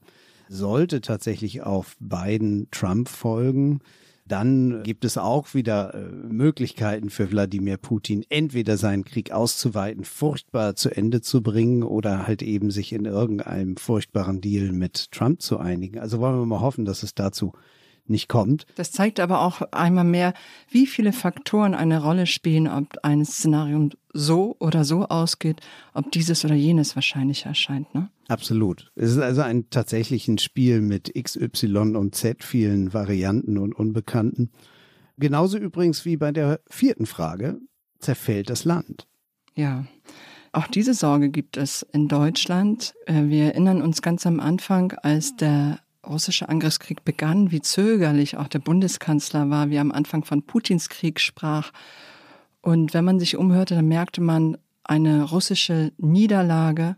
[0.50, 3.80] sollte tatsächlich auf Biden Trump folgen,
[4.28, 10.76] dann gibt es auch wieder äh, Möglichkeiten für Wladimir Putin, entweder seinen Krieg auszuweiten, furchtbar
[10.76, 15.58] zu Ende zu bringen oder halt eben sich in irgendeinem furchtbaren Deal mit Trump zu
[15.58, 16.00] einigen.
[16.00, 17.54] Also wollen wir mal hoffen, dass es dazu
[18.10, 18.66] nicht kommt.
[18.76, 20.34] Das zeigt aber auch einmal mehr,
[20.70, 25.62] wie viele Faktoren eine Rolle spielen, ob ein Szenario so oder so ausgeht,
[25.94, 27.94] ob dieses oder jenes wahrscheinlich erscheint.
[27.94, 28.10] Ne?
[28.28, 28.92] Absolut.
[28.96, 34.52] Es ist also ein tatsächlich Spiel mit X, Y und Z, vielen Varianten und Unbekannten.
[35.18, 37.60] Genauso übrigens wie bei der vierten Frage,
[38.00, 39.08] zerfällt das Land?
[39.56, 39.86] Ja.
[40.52, 42.96] Auch diese Sorge gibt es in Deutschland.
[43.06, 48.48] Äh, wir erinnern uns ganz am Anfang, als der russische Angriffskrieg begann, wie zögerlich auch
[48.48, 51.72] der Bundeskanzler war, wie er am Anfang von Putins Krieg sprach.
[52.62, 56.98] Und wenn man sich umhörte, dann merkte man, eine russische Niederlage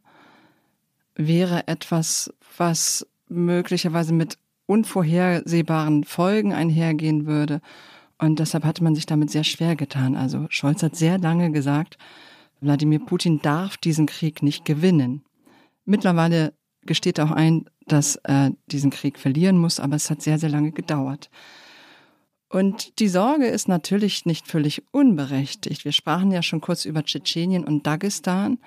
[1.15, 7.61] wäre etwas, was möglicherweise mit unvorhersehbaren Folgen einhergehen würde.
[8.17, 10.15] Und deshalb hatte man sich damit sehr schwer getan.
[10.15, 11.97] Also Scholz hat sehr lange gesagt,
[12.61, 15.23] Wladimir Putin darf diesen Krieg nicht gewinnen.
[15.83, 16.53] Mittlerweile
[16.85, 20.71] gesteht auch ein, dass er diesen Krieg verlieren muss, aber es hat sehr, sehr lange
[20.71, 21.29] gedauert.
[22.49, 25.85] Und die Sorge ist natürlich nicht völlig unberechtigt.
[25.85, 28.59] Wir sprachen ja schon kurz über Tschetschenien und Dagestan.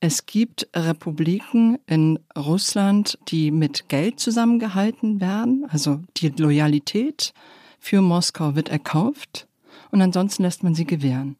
[0.00, 5.66] Es gibt Republiken in Russland, die mit Geld zusammengehalten werden.
[5.68, 7.34] Also die Loyalität
[7.78, 9.46] für Moskau wird erkauft
[9.90, 11.36] und ansonsten lässt man sie gewähren.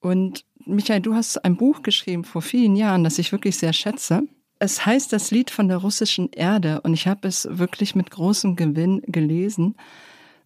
[0.00, 4.22] Und Michael, du hast ein Buch geschrieben vor vielen Jahren, das ich wirklich sehr schätze.
[4.60, 8.56] Es heißt das Lied von der russischen Erde und ich habe es wirklich mit großem
[8.56, 9.76] Gewinn gelesen,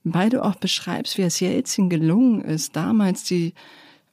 [0.04, 3.54] weil du auch beschreibst, wie es Jelzin gelungen ist, damals die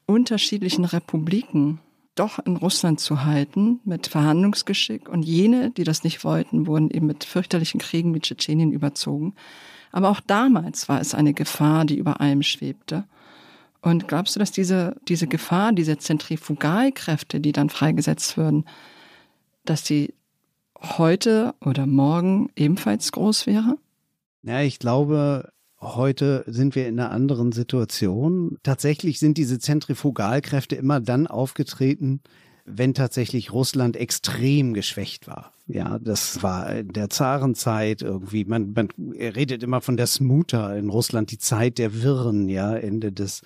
[0.06, 1.80] unterschiedlichen Republiken
[2.16, 7.06] doch in Russland zu halten mit Verhandlungsgeschick und jene, die das nicht wollten, wurden eben
[7.06, 9.36] mit fürchterlichen Kriegen wie Tschetschenien überzogen.
[9.92, 13.06] Aber auch damals war es eine Gefahr, die über allem schwebte.
[13.82, 18.66] Und glaubst du, dass diese, diese Gefahr, diese Zentrifugalkräfte, die dann freigesetzt würden,
[19.70, 20.14] dass sie
[20.82, 23.78] heute oder morgen ebenfalls groß wäre?
[24.44, 25.52] Ja, ich glaube,
[25.82, 28.58] heute sind wir in einer anderen Situation.
[28.64, 32.22] Tatsächlich sind diese Zentrifugalkräfte immer dann aufgetreten,
[32.66, 35.52] wenn tatsächlich Russland extrem geschwächt war.
[35.68, 38.46] Ja, das war in der Zarenzeit irgendwie.
[38.46, 43.12] Man, man redet immer von der Smuta in Russland, die Zeit der Wirren, ja, Ende
[43.12, 43.42] des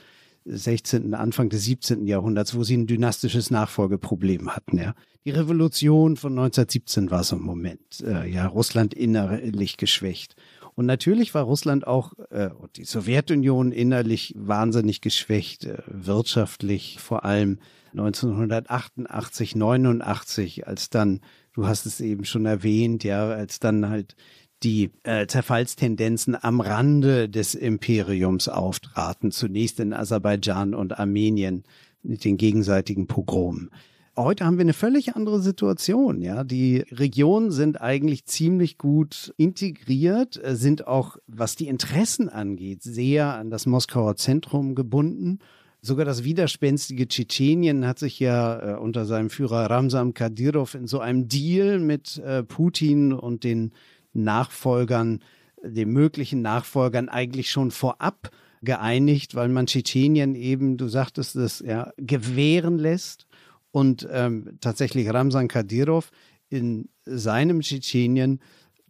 [0.46, 2.06] 16., Anfang des 17.
[2.06, 4.78] Jahrhunderts, wo sie ein dynastisches Nachfolgeproblem hatten.
[4.78, 4.96] Ja.
[5.26, 8.02] Die Revolution von 1917 war so ein Moment.
[8.06, 10.36] Äh, ja, Russland innerlich geschwächt.
[10.76, 17.24] Und natürlich war Russland auch äh, und die Sowjetunion innerlich wahnsinnig geschwächt, äh, wirtschaftlich vor
[17.26, 17.60] allem
[17.92, 21.22] 1988, 89, als dann,
[21.54, 24.16] du hast es eben schon erwähnt, ja, als dann halt
[24.64, 31.64] die äh, Zerfallstendenzen am Rande des Imperiums auftraten, zunächst in Aserbaidschan und Armenien
[32.02, 33.70] mit den gegenseitigen Pogromen.
[34.16, 36.22] Heute haben wir eine völlig andere Situation.
[36.22, 42.84] Ja, die Regionen sind eigentlich ziemlich gut integriert, äh, sind auch, was die Interessen angeht,
[42.84, 45.40] sehr an das Moskauer Zentrum gebunden.
[45.82, 51.00] Sogar das widerspenstige Tschetschenien hat sich ja äh, unter seinem Führer Ramzan Kadyrov in so
[51.00, 53.72] einem Deal mit äh, Putin und den
[54.14, 55.20] Nachfolgern,
[55.64, 61.92] den möglichen Nachfolgern eigentlich schon vorab geeinigt, weil man Tschetschenien eben, du sagtest es, ja,
[61.98, 63.28] gewähren lässt
[63.72, 66.12] und ähm, tatsächlich Ramsan Kadyrov
[66.50, 68.40] in seinem Tschetschenien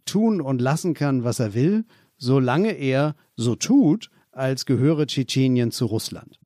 [0.04, 1.84] tun und lassen kann, was er will,
[2.18, 6.38] solange er so tut, als gehöre Tschetschenien zu Russland.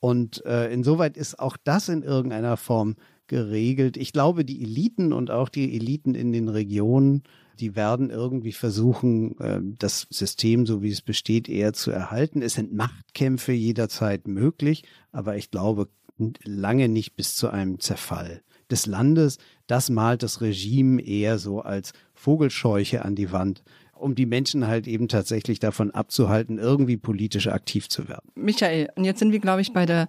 [0.00, 3.96] Und äh, insoweit ist auch das in irgendeiner Form geregelt.
[3.96, 7.22] Ich glaube, die Eliten und auch die Eliten in den Regionen
[7.60, 12.42] die werden irgendwie versuchen, äh, das System, so wie es besteht, eher zu erhalten.
[12.42, 15.88] Es sind Machtkämpfe jederzeit möglich, aber ich glaube
[16.44, 19.38] lange nicht bis zu einem Zerfall des Landes.
[19.66, 23.62] Das malt das Regime eher so als Vogelscheuche an die Wand
[24.00, 28.30] um die Menschen halt eben tatsächlich davon abzuhalten, irgendwie politisch aktiv zu werden.
[28.36, 30.08] Michael, und jetzt sind wir, glaube ich, bei der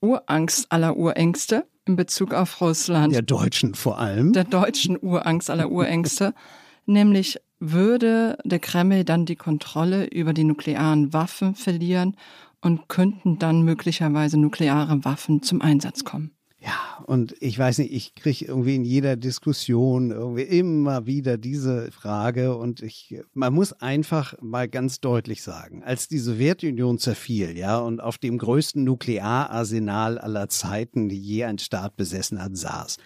[0.00, 3.14] Urangst aller Urängste in Bezug auf Russland.
[3.14, 4.32] Der Deutschen vor allem.
[4.32, 6.34] Der deutschen Urangst aller Urängste.
[6.86, 12.16] Nämlich würde der Kreml dann die Kontrolle über die nuklearen Waffen verlieren
[12.60, 16.32] und könnten dann möglicherweise nukleare Waffen zum Einsatz kommen.
[16.58, 21.92] Ja, und ich weiß nicht, ich kriege irgendwie in jeder Diskussion irgendwie immer wieder diese
[21.92, 27.78] Frage und ich, man muss einfach mal ganz deutlich sagen, als die Sowjetunion zerfiel, ja,
[27.78, 32.96] und auf dem größten Nukleararsenal aller Zeiten, die je ein Staat besessen hat, saß,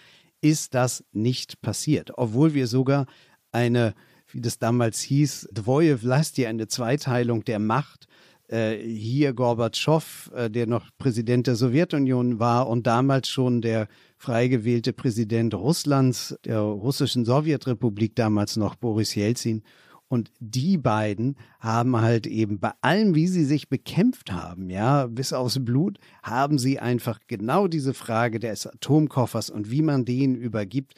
[0.41, 3.05] ist das nicht passiert, obwohl wir sogar
[3.51, 3.93] eine,
[4.31, 8.07] wie das damals hieß, Dvoje Vlasti, eine Zweiteilung der Macht.
[8.47, 13.87] Äh, hier Gorbatschow, äh, der noch Präsident der Sowjetunion war und damals schon der
[14.17, 19.63] frei gewählte Präsident Russlands, der russischen Sowjetrepublik damals noch, Boris Jelzin.
[20.09, 25.31] Und die beiden haben halt eben bei allem, wie sie sich bekämpft haben, ja, bis
[25.31, 30.95] aufs Blut, haben sie einfach genau diese Frage des Atomkoffers und wie man den übergibt,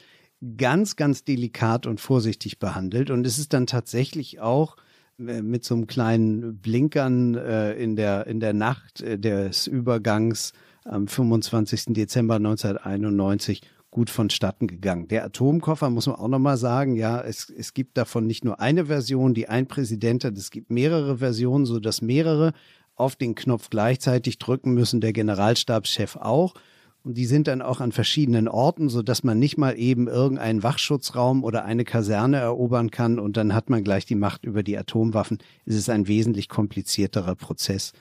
[0.58, 3.10] ganz, ganz delikat und vorsichtig behandelt.
[3.10, 4.76] Und es ist dann tatsächlich auch
[5.20, 10.54] äh, mit so einem kleinen Blinkern äh, in, der, in der Nacht äh, des Übergangs
[10.86, 11.94] am 25.
[11.94, 15.08] Dezember 1991 gut vonstatten gegangen.
[15.08, 18.88] Der Atomkoffer muss man auch nochmal sagen, ja, es, es gibt davon nicht nur eine
[18.88, 22.54] Version, die ein Präsident hat, es gibt mehrere Versionen, sodass mehrere
[22.96, 26.56] auf den Knopf gleichzeitig drücken müssen, der Generalstabschef auch.
[27.04, 30.64] Und die sind dann auch an verschiedenen Orten, so dass man nicht mal eben irgendeinen
[30.64, 34.78] Wachschutzraum oder eine Kaserne erobern kann und dann hat man gleich die Macht über die
[34.78, 35.40] Atomwaffen.
[35.66, 37.92] Es ist ein wesentlich komplizierterer Prozess.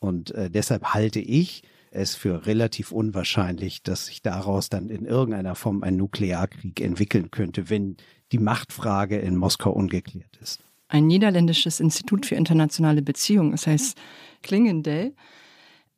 [0.00, 5.54] Und äh, deshalb halte ich es für relativ unwahrscheinlich, dass sich daraus dann in irgendeiner
[5.54, 7.96] Form ein Nuklearkrieg entwickeln könnte, wenn
[8.32, 10.60] die Machtfrage in Moskau ungeklärt ist.
[10.88, 13.98] Ein niederländisches Institut für internationale Beziehungen, das heißt
[14.42, 15.14] Klingendell,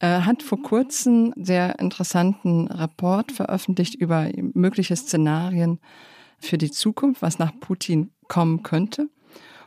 [0.00, 5.78] hat vor kurzem sehr interessanten Rapport veröffentlicht über mögliche Szenarien
[6.38, 9.08] für die Zukunft, was nach Putin kommen könnte.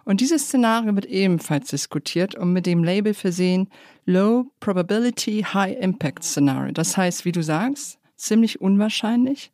[0.06, 3.70] Und dieses Szenario wird ebenfalls diskutiert und mit dem Label versehen
[4.06, 6.74] Low Probability High Impact Scenario.
[6.74, 9.52] Das heißt, wie du sagst, ziemlich unwahrscheinlich,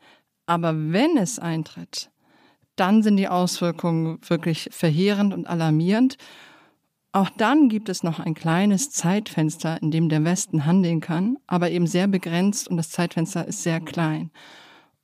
[0.48, 2.10] aber wenn es eintritt,
[2.76, 6.18] dann sind die Auswirkungen wirklich verheerend und alarmierend.
[7.12, 11.72] Auch dann gibt es noch ein kleines Zeitfenster, in dem der Westen handeln kann, aber
[11.72, 14.32] eben sehr begrenzt und das Zeitfenster ist sehr klein.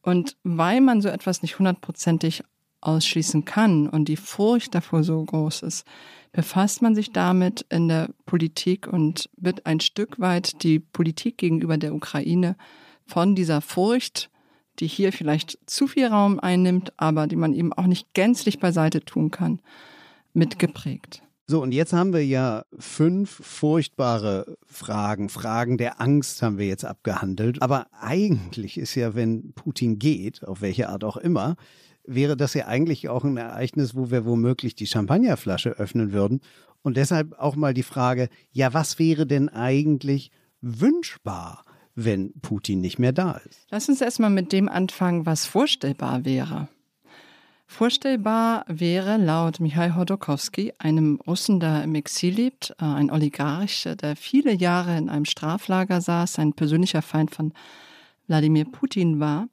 [0.02, 2.44] Und weil man so etwas nicht hundertprozentig
[2.82, 5.88] ausschließen kann und die Furcht davor so groß ist,
[6.32, 11.78] befasst man sich damit in der Politik und wird ein Stück weit die Politik gegenüber
[11.78, 12.56] der Ukraine
[13.08, 14.30] von dieser Furcht
[14.80, 19.02] die hier vielleicht zu viel Raum einnimmt, aber die man eben auch nicht gänzlich beiseite
[19.02, 19.62] tun kann,
[20.34, 21.22] mitgeprägt.
[21.48, 26.86] So, und jetzt haben wir ja fünf furchtbare Fragen, Fragen der Angst haben wir jetzt
[26.86, 27.62] abgehandelt.
[27.62, 31.56] Aber eigentlich ist ja, wenn Putin geht, auf welche Art auch immer,
[32.04, 36.42] wäre das ja eigentlich auch ein Ereignis, wo wir womöglich die Champagnerflasche öffnen würden.
[36.82, 40.32] Und deshalb auch mal die Frage, ja, was wäre denn eigentlich
[40.62, 43.68] wünschbar, wenn Putin nicht mehr da ist?
[43.70, 46.70] Lass uns erstmal mit dem anfangen, was vorstellbar wäre.
[47.68, 54.16] Vorstellbar wäre laut Michail Hodorkowski, einem Russen, der im Exil lebt, äh, ein Oligarch, der
[54.16, 57.54] viele Jahre in einem Straflager saß, ein persönlicher Feind von
[58.28, 59.50] Wladimir Putin war.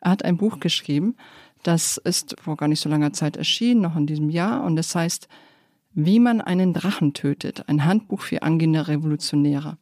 [0.00, 1.16] Er hat ein Buch geschrieben,
[1.62, 4.94] das ist vor gar nicht so langer Zeit erschienen, noch in diesem Jahr, und es
[4.94, 5.28] heißt
[5.92, 9.76] Wie man einen Drachen tötet, ein Handbuch für angehende Revolutionäre.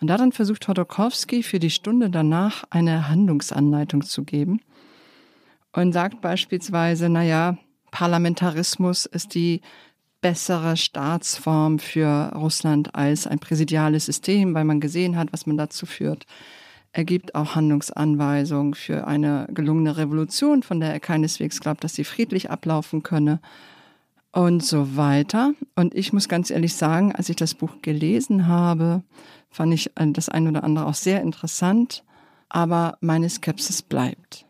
[0.00, 4.60] Und darin versucht Hodorkowski für die Stunde danach eine Handlungsanleitung zu geben–
[5.76, 7.58] und sagt beispielsweise, naja,
[7.90, 9.60] Parlamentarismus ist die
[10.22, 15.84] bessere Staatsform für Russland als ein präsidiales System, weil man gesehen hat, was man dazu
[15.84, 16.24] führt.
[16.92, 22.04] Er gibt auch Handlungsanweisungen für eine gelungene Revolution, von der er keineswegs glaubt, dass sie
[22.04, 23.40] friedlich ablaufen könne
[24.32, 25.52] und so weiter.
[25.74, 29.02] Und ich muss ganz ehrlich sagen, als ich das Buch gelesen habe,
[29.50, 32.02] fand ich das ein oder andere auch sehr interessant,
[32.48, 34.45] aber meine Skepsis bleibt.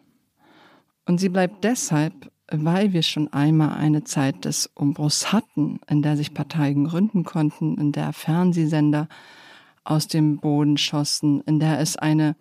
[1.07, 6.17] Und sie bleibt deshalb, weil wir schon einmal eine Zeit des Umbruchs hatten, in der
[6.17, 9.09] sich Parteien gründen konnten, in der Fernsehsender
[9.85, 12.37] aus dem Boden schossen, in der es eine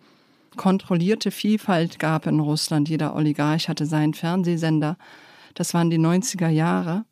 [0.56, 2.88] kontrollierte Vielfalt gab in Russland.
[2.88, 4.96] Jeder Oligarch hatte seinen Fernsehsender.
[5.54, 7.04] Das waren die 90er Jahre.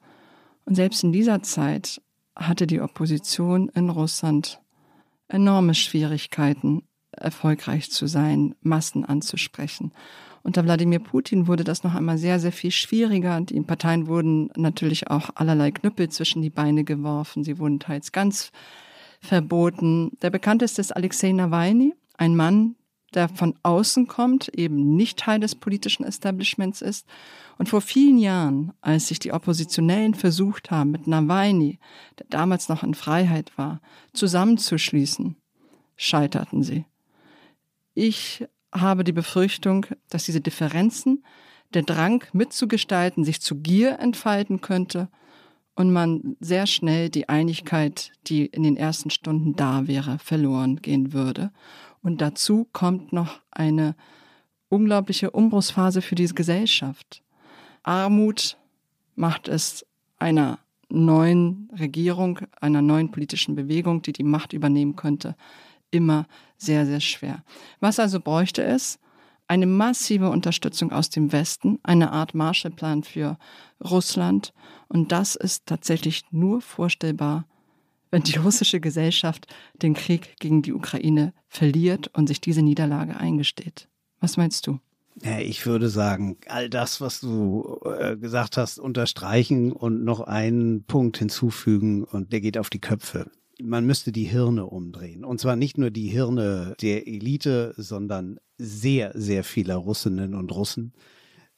[0.64, 2.00] Und selbst in dieser Zeit
[2.36, 4.60] hatte die Opposition in Russland
[5.28, 6.82] enorme Schwierigkeiten,
[7.16, 9.92] erfolgreich zu sein, Massen anzusprechen.
[10.42, 13.40] Unter Wladimir Putin wurde das noch einmal sehr, sehr viel schwieriger.
[13.40, 17.44] Die Parteien wurden natürlich auch allerlei Knüppel zwischen die Beine geworfen.
[17.44, 18.52] Sie wurden teils ganz
[19.20, 20.12] verboten.
[20.20, 22.76] Der bekannteste ist Alexei Nawalny, ein Mann,
[23.14, 27.06] der von außen kommt, eben nicht Teil des politischen Establishments ist.
[27.56, 31.78] Und vor vielen Jahren, als sich die Oppositionellen versucht haben, mit Nawalny,
[32.18, 33.80] der damals noch in Freiheit war,
[34.12, 35.36] zusammenzuschließen,
[35.96, 36.84] scheiterten sie.
[37.94, 41.24] Ich habe die Befürchtung, dass diese Differenzen,
[41.72, 45.08] der Drang mitzugestalten, sich zu Gier entfalten könnte
[45.74, 51.12] und man sehr schnell die Einigkeit, die in den ersten Stunden da wäre, verloren gehen
[51.12, 51.52] würde.
[52.02, 53.96] Und dazu kommt noch eine
[54.68, 57.22] unglaubliche Umbruchsphase für diese Gesellschaft.
[57.82, 58.56] Armut
[59.14, 59.86] macht es
[60.18, 65.36] einer neuen Regierung, einer neuen politischen Bewegung, die die Macht übernehmen könnte,
[65.90, 66.26] immer
[66.64, 67.44] sehr, sehr schwer.
[67.80, 68.98] Was also bräuchte es?
[69.46, 73.38] Eine massive Unterstützung aus dem Westen, eine Art Marshallplan für
[73.82, 74.54] Russland.
[74.88, 77.46] Und das ist tatsächlich nur vorstellbar,
[78.10, 79.46] wenn die russische Gesellschaft
[79.82, 83.88] den Krieg gegen die Ukraine verliert und sich diese Niederlage eingesteht.
[84.20, 84.78] Was meinst du?
[85.20, 91.18] Ich würde sagen, all das, was du äh, gesagt hast, unterstreichen und noch einen Punkt
[91.18, 93.30] hinzufügen und der geht auf die Köpfe
[93.62, 95.24] man müsste die Hirne umdrehen.
[95.24, 100.92] Und zwar nicht nur die Hirne der Elite, sondern sehr, sehr vieler Russinnen und Russen.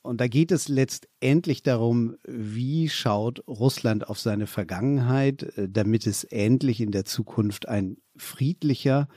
[0.03, 6.23] Und da geht es letztendlich darum, wie schaut Russland auf seine Vergangenheit, äh, damit es
[6.25, 9.09] endlich in der Zukunft ein friedlicher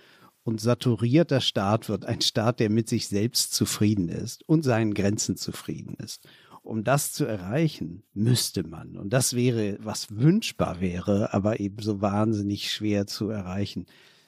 [0.42, 5.38] und saturierter Staat wird, ein Staat, der mit sich selbst zufrieden ist und seinen Grenzen
[5.38, 6.28] zufrieden ist
[6.64, 12.02] um das zu erreichen, müsste man, und das wäre, was wünschbar wäre, aber eben so
[12.02, 13.86] wahnsinnig schwer zu erreichen.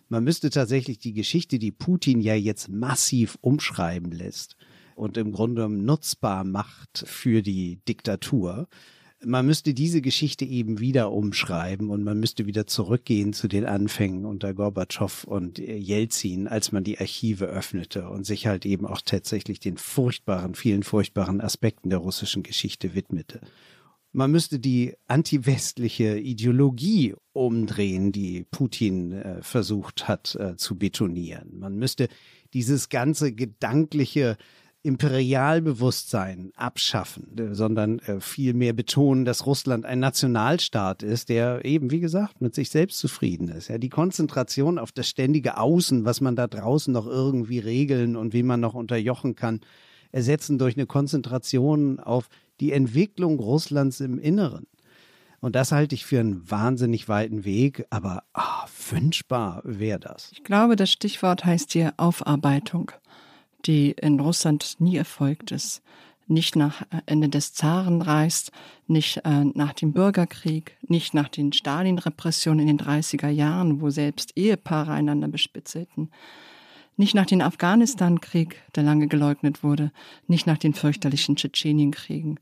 [0.10, 4.58] Man müsste tatsächlich die Geschichte, die Putin ja jetzt massiv umschreiben lässt
[4.96, 8.68] und im Grunde nutzbar macht für die Diktatur,
[9.24, 14.26] man müsste diese Geschichte eben wieder umschreiben und man müsste wieder zurückgehen zu den Anfängen
[14.26, 19.60] unter Gorbatschow und Jelzin, als man die Archive öffnete und sich halt eben auch tatsächlich
[19.60, 23.42] den furchtbaren, vielen furchtbaren Aspekten der russischen Geschichte widmete.
[24.14, 31.60] Man müsste die antiwestliche Ideologie umdrehen, die Putin äh, versucht hat äh, zu betonieren.
[31.60, 32.10] Man müsste
[32.54, 34.38] dieses ganze gedankliche
[34.84, 42.00] Imperialbewusstsein abschaffen, äh, sondern äh, vielmehr betonen, dass Russland ein Nationalstaat ist, der eben, wie
[42.00, 43.68] gesagt, mit sich selbst zufrieden ist.
[43.68, 48.34] Ja, die Konzentration auf das ständige Außen, was man da draußen noch irgendwie regeln und
[48.34, 49.62] wie man noch unterjochen kann,
[50.12, 52.28] ersetzen durch eine Konzentration auf
[52.60, 54.68] die Entwicklung Russlands im Inneren.
[55.42, 60.30] Und das halte ich für einen wahnsinnig weiten Weg, aber oh, wünschbar wäre das.
[60.34, 62.92] Ich glaube, das Stichwort heißt hier Aufarbeitung.
[63.66, 65.82] Die in Russland nie erfolgt ist.
[66.28, 68.52] Nicht nach Ende des Zarenreichs,
[68.88, 74.38] nicht äh, nach dem Bürgerkrieg, nicht nach den Stalin-Repressionen in den 30er Jahren, wo selbst
[74.38, 76.10] Ehepaare einander bespitzelten,
[76.96, 79.92] nicht nach dem Afghanistan-Krieg, der lange geleugnet wurde,
[80.28, 82.40] nicht nach den fürchterlichen Tschetschenienkriegen.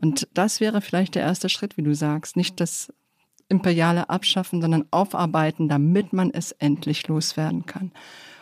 [0.00, 2.92] Und das wäre vielleicht der erste Schritt, wie du sagst, nicht das
[3.48, 7.92] imperiale Abschaffen, sondern Aufarbeiten, damit man es endlich loswerden kann.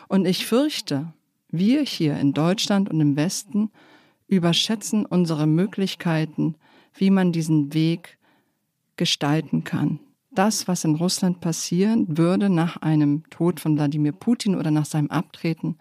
[0.07, 1.13] Und ich fürchte,
[1.49, 3.71] wir hier in Deutschland und im Westen
[4.27, 6.55] überschätzen unsere Möglichkeiten,
[6.93, 8.17] wie man diesen Weg
[8.95, 9.99] gestalten kann.
[10.31, 15.09] Das, was in Russland passieren würde nach einem Tod von Wladimir Putin oder nach seinem
[15.09, 15.77] Abtreten,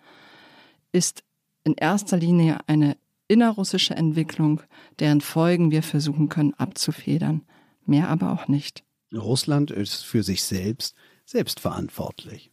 [0.93, 1.23] ist
[1.65, 2.97] in erster Linie eine
[3.29, 4.63] innerrussische Entwicklung,
[5.01, 7.43] deren Folgen wir versuchen können abzufedern.
[7.85, 8.85] Mehr aber auch nicht.
[9.15, 10.95] Russland ist für sich selbst
[11.25, 12.51] selbstverantwortlich.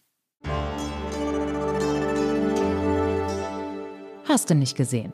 [4.36, 5.14] Hast du nicht gesehen?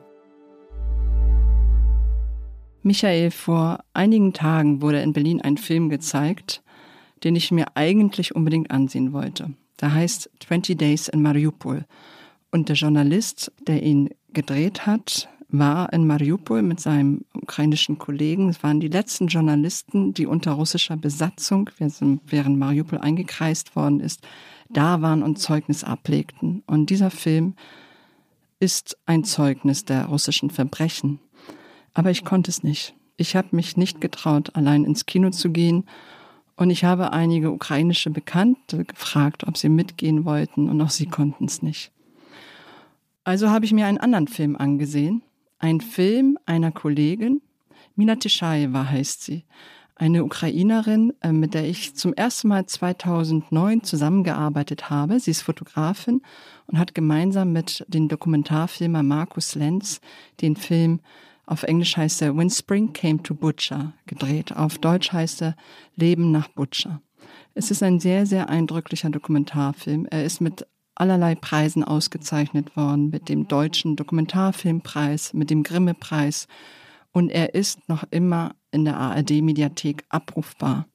[2.82, 6.64] Michael, vor einigen Tagen wurde in Berlin ein Film gezeigt,
[7.24, 9.54] den ich mir eigentlich unbedingt ansehen wollte.
[9.80, 11.86] Der heißt 20 Days in Mariupol.
[12.50, 18.50] Und der Journalist, der ihn gedreht hat, war in Mariupol mit seinem ukrainischen Kollegen.
[18.50, 24.28] Es waren die letzten Journalisten, die unter russischer Besatzung, während Mariupol eingekreist worden ist,
[24.72, 26.64] da waren und Zeugnis ablegten.
[26.66, 27.54] Und dieser Film
[28.62, 31.20] ist ein Zeugnis der russischen Verbrechen.
[31.94, 32.94] Aber ich konnte es nicht.
[33.18, 35.86] Ich habe mich nicht getraut, allein ins Kino zu gehen.
[36.56, 41.46] Und ich habe einige ukrainische Bekannte gefragt, ob sie mitgehen wollten, und auch sie konnten
[41.46, 41.92] es nicht.
[43.24, 45.24] Also habe ich mir einen anderen Film angesehen,
[45.60, 47.42] ein Film einer Kollegin,
[47.96, 49.44] Mina Tischaeva heißt sie,
[50.02, 55.20] eine Ukrainerin, äh, mit der ich zum ersten Mal 2009 zusammengearbeitet habe.
[55.20, 56.22] Sie ist Fotografin
[56.66, 60.02] und hat gemeinsam mit dem Dokumentarfilmer Markus Lenz
[60.42, 61.02] den Film
[61.52, 64.56] auf Englisch heißt er When Spring Came to Butcher gedreht.
[64.56, 65.56] Auf Deutsch heißt er
[65.98, 67.02] Leben nach Butcher.
[67.54, 70.08] Es ist ein sehr, sehr eindrücklicher Dokumentarfilm.
[70.10, 76.48] Er ist mit allerlei Preisen ausgezeichnet worden, mit dem Deutschen Dokumentarfilmpreis, mit dem Grimme-Preis.
[77.12, 80.88] Und er ist noch immer in der ARD-Mediathek abrufbar.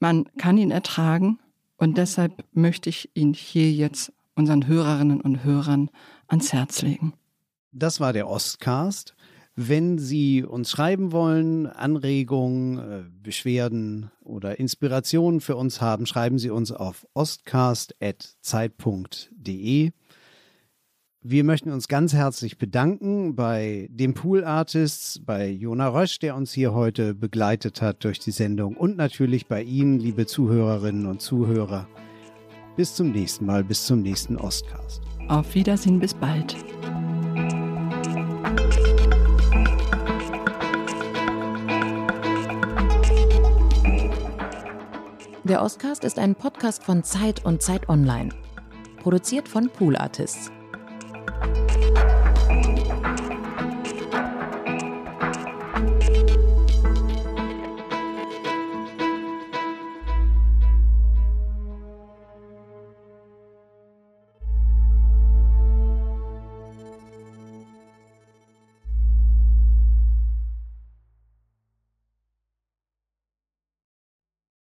[0.00, 1.38] Man kann ihn ertragen
[1.76, 5.90] und deshalb möchte ich ihn hier jetzt unseren Hörerinnen und Hörern
[6.26, 7.14] ans Herz legen.
[7.72, 9.14] Das war der Ostcast.
[9.56, 16.50] Wenn Sie uns schreiben wollen, Anregungen, äh, Beschwerden oder Inspirationen für uns haben, schreiben Sie
[16.50, 19.92] uns auf ostcast.zeit.de.
[21.26, 26.52] Wir möchten uns ganz herzlich bedanken bei den Pool Artists, bei Jona Rösch, der uns
[26.52, 31.88] hier heute begleitet hat durch die Sendung und natürlich bei Ihnen, liebe Zuhörerinnen und Zuhörer.
[32.76, 35.00] Bis zum nächsten Mal, bis zum nächsten Ostcast.
[35.28, 36.56] Auf Wiedersehen, bis bald.
[45.44, 48.28] Der Oscast ist ein Podcast von Zeit und Zeit Online.
[48.98, 50.50] Produziert von Pool Artists.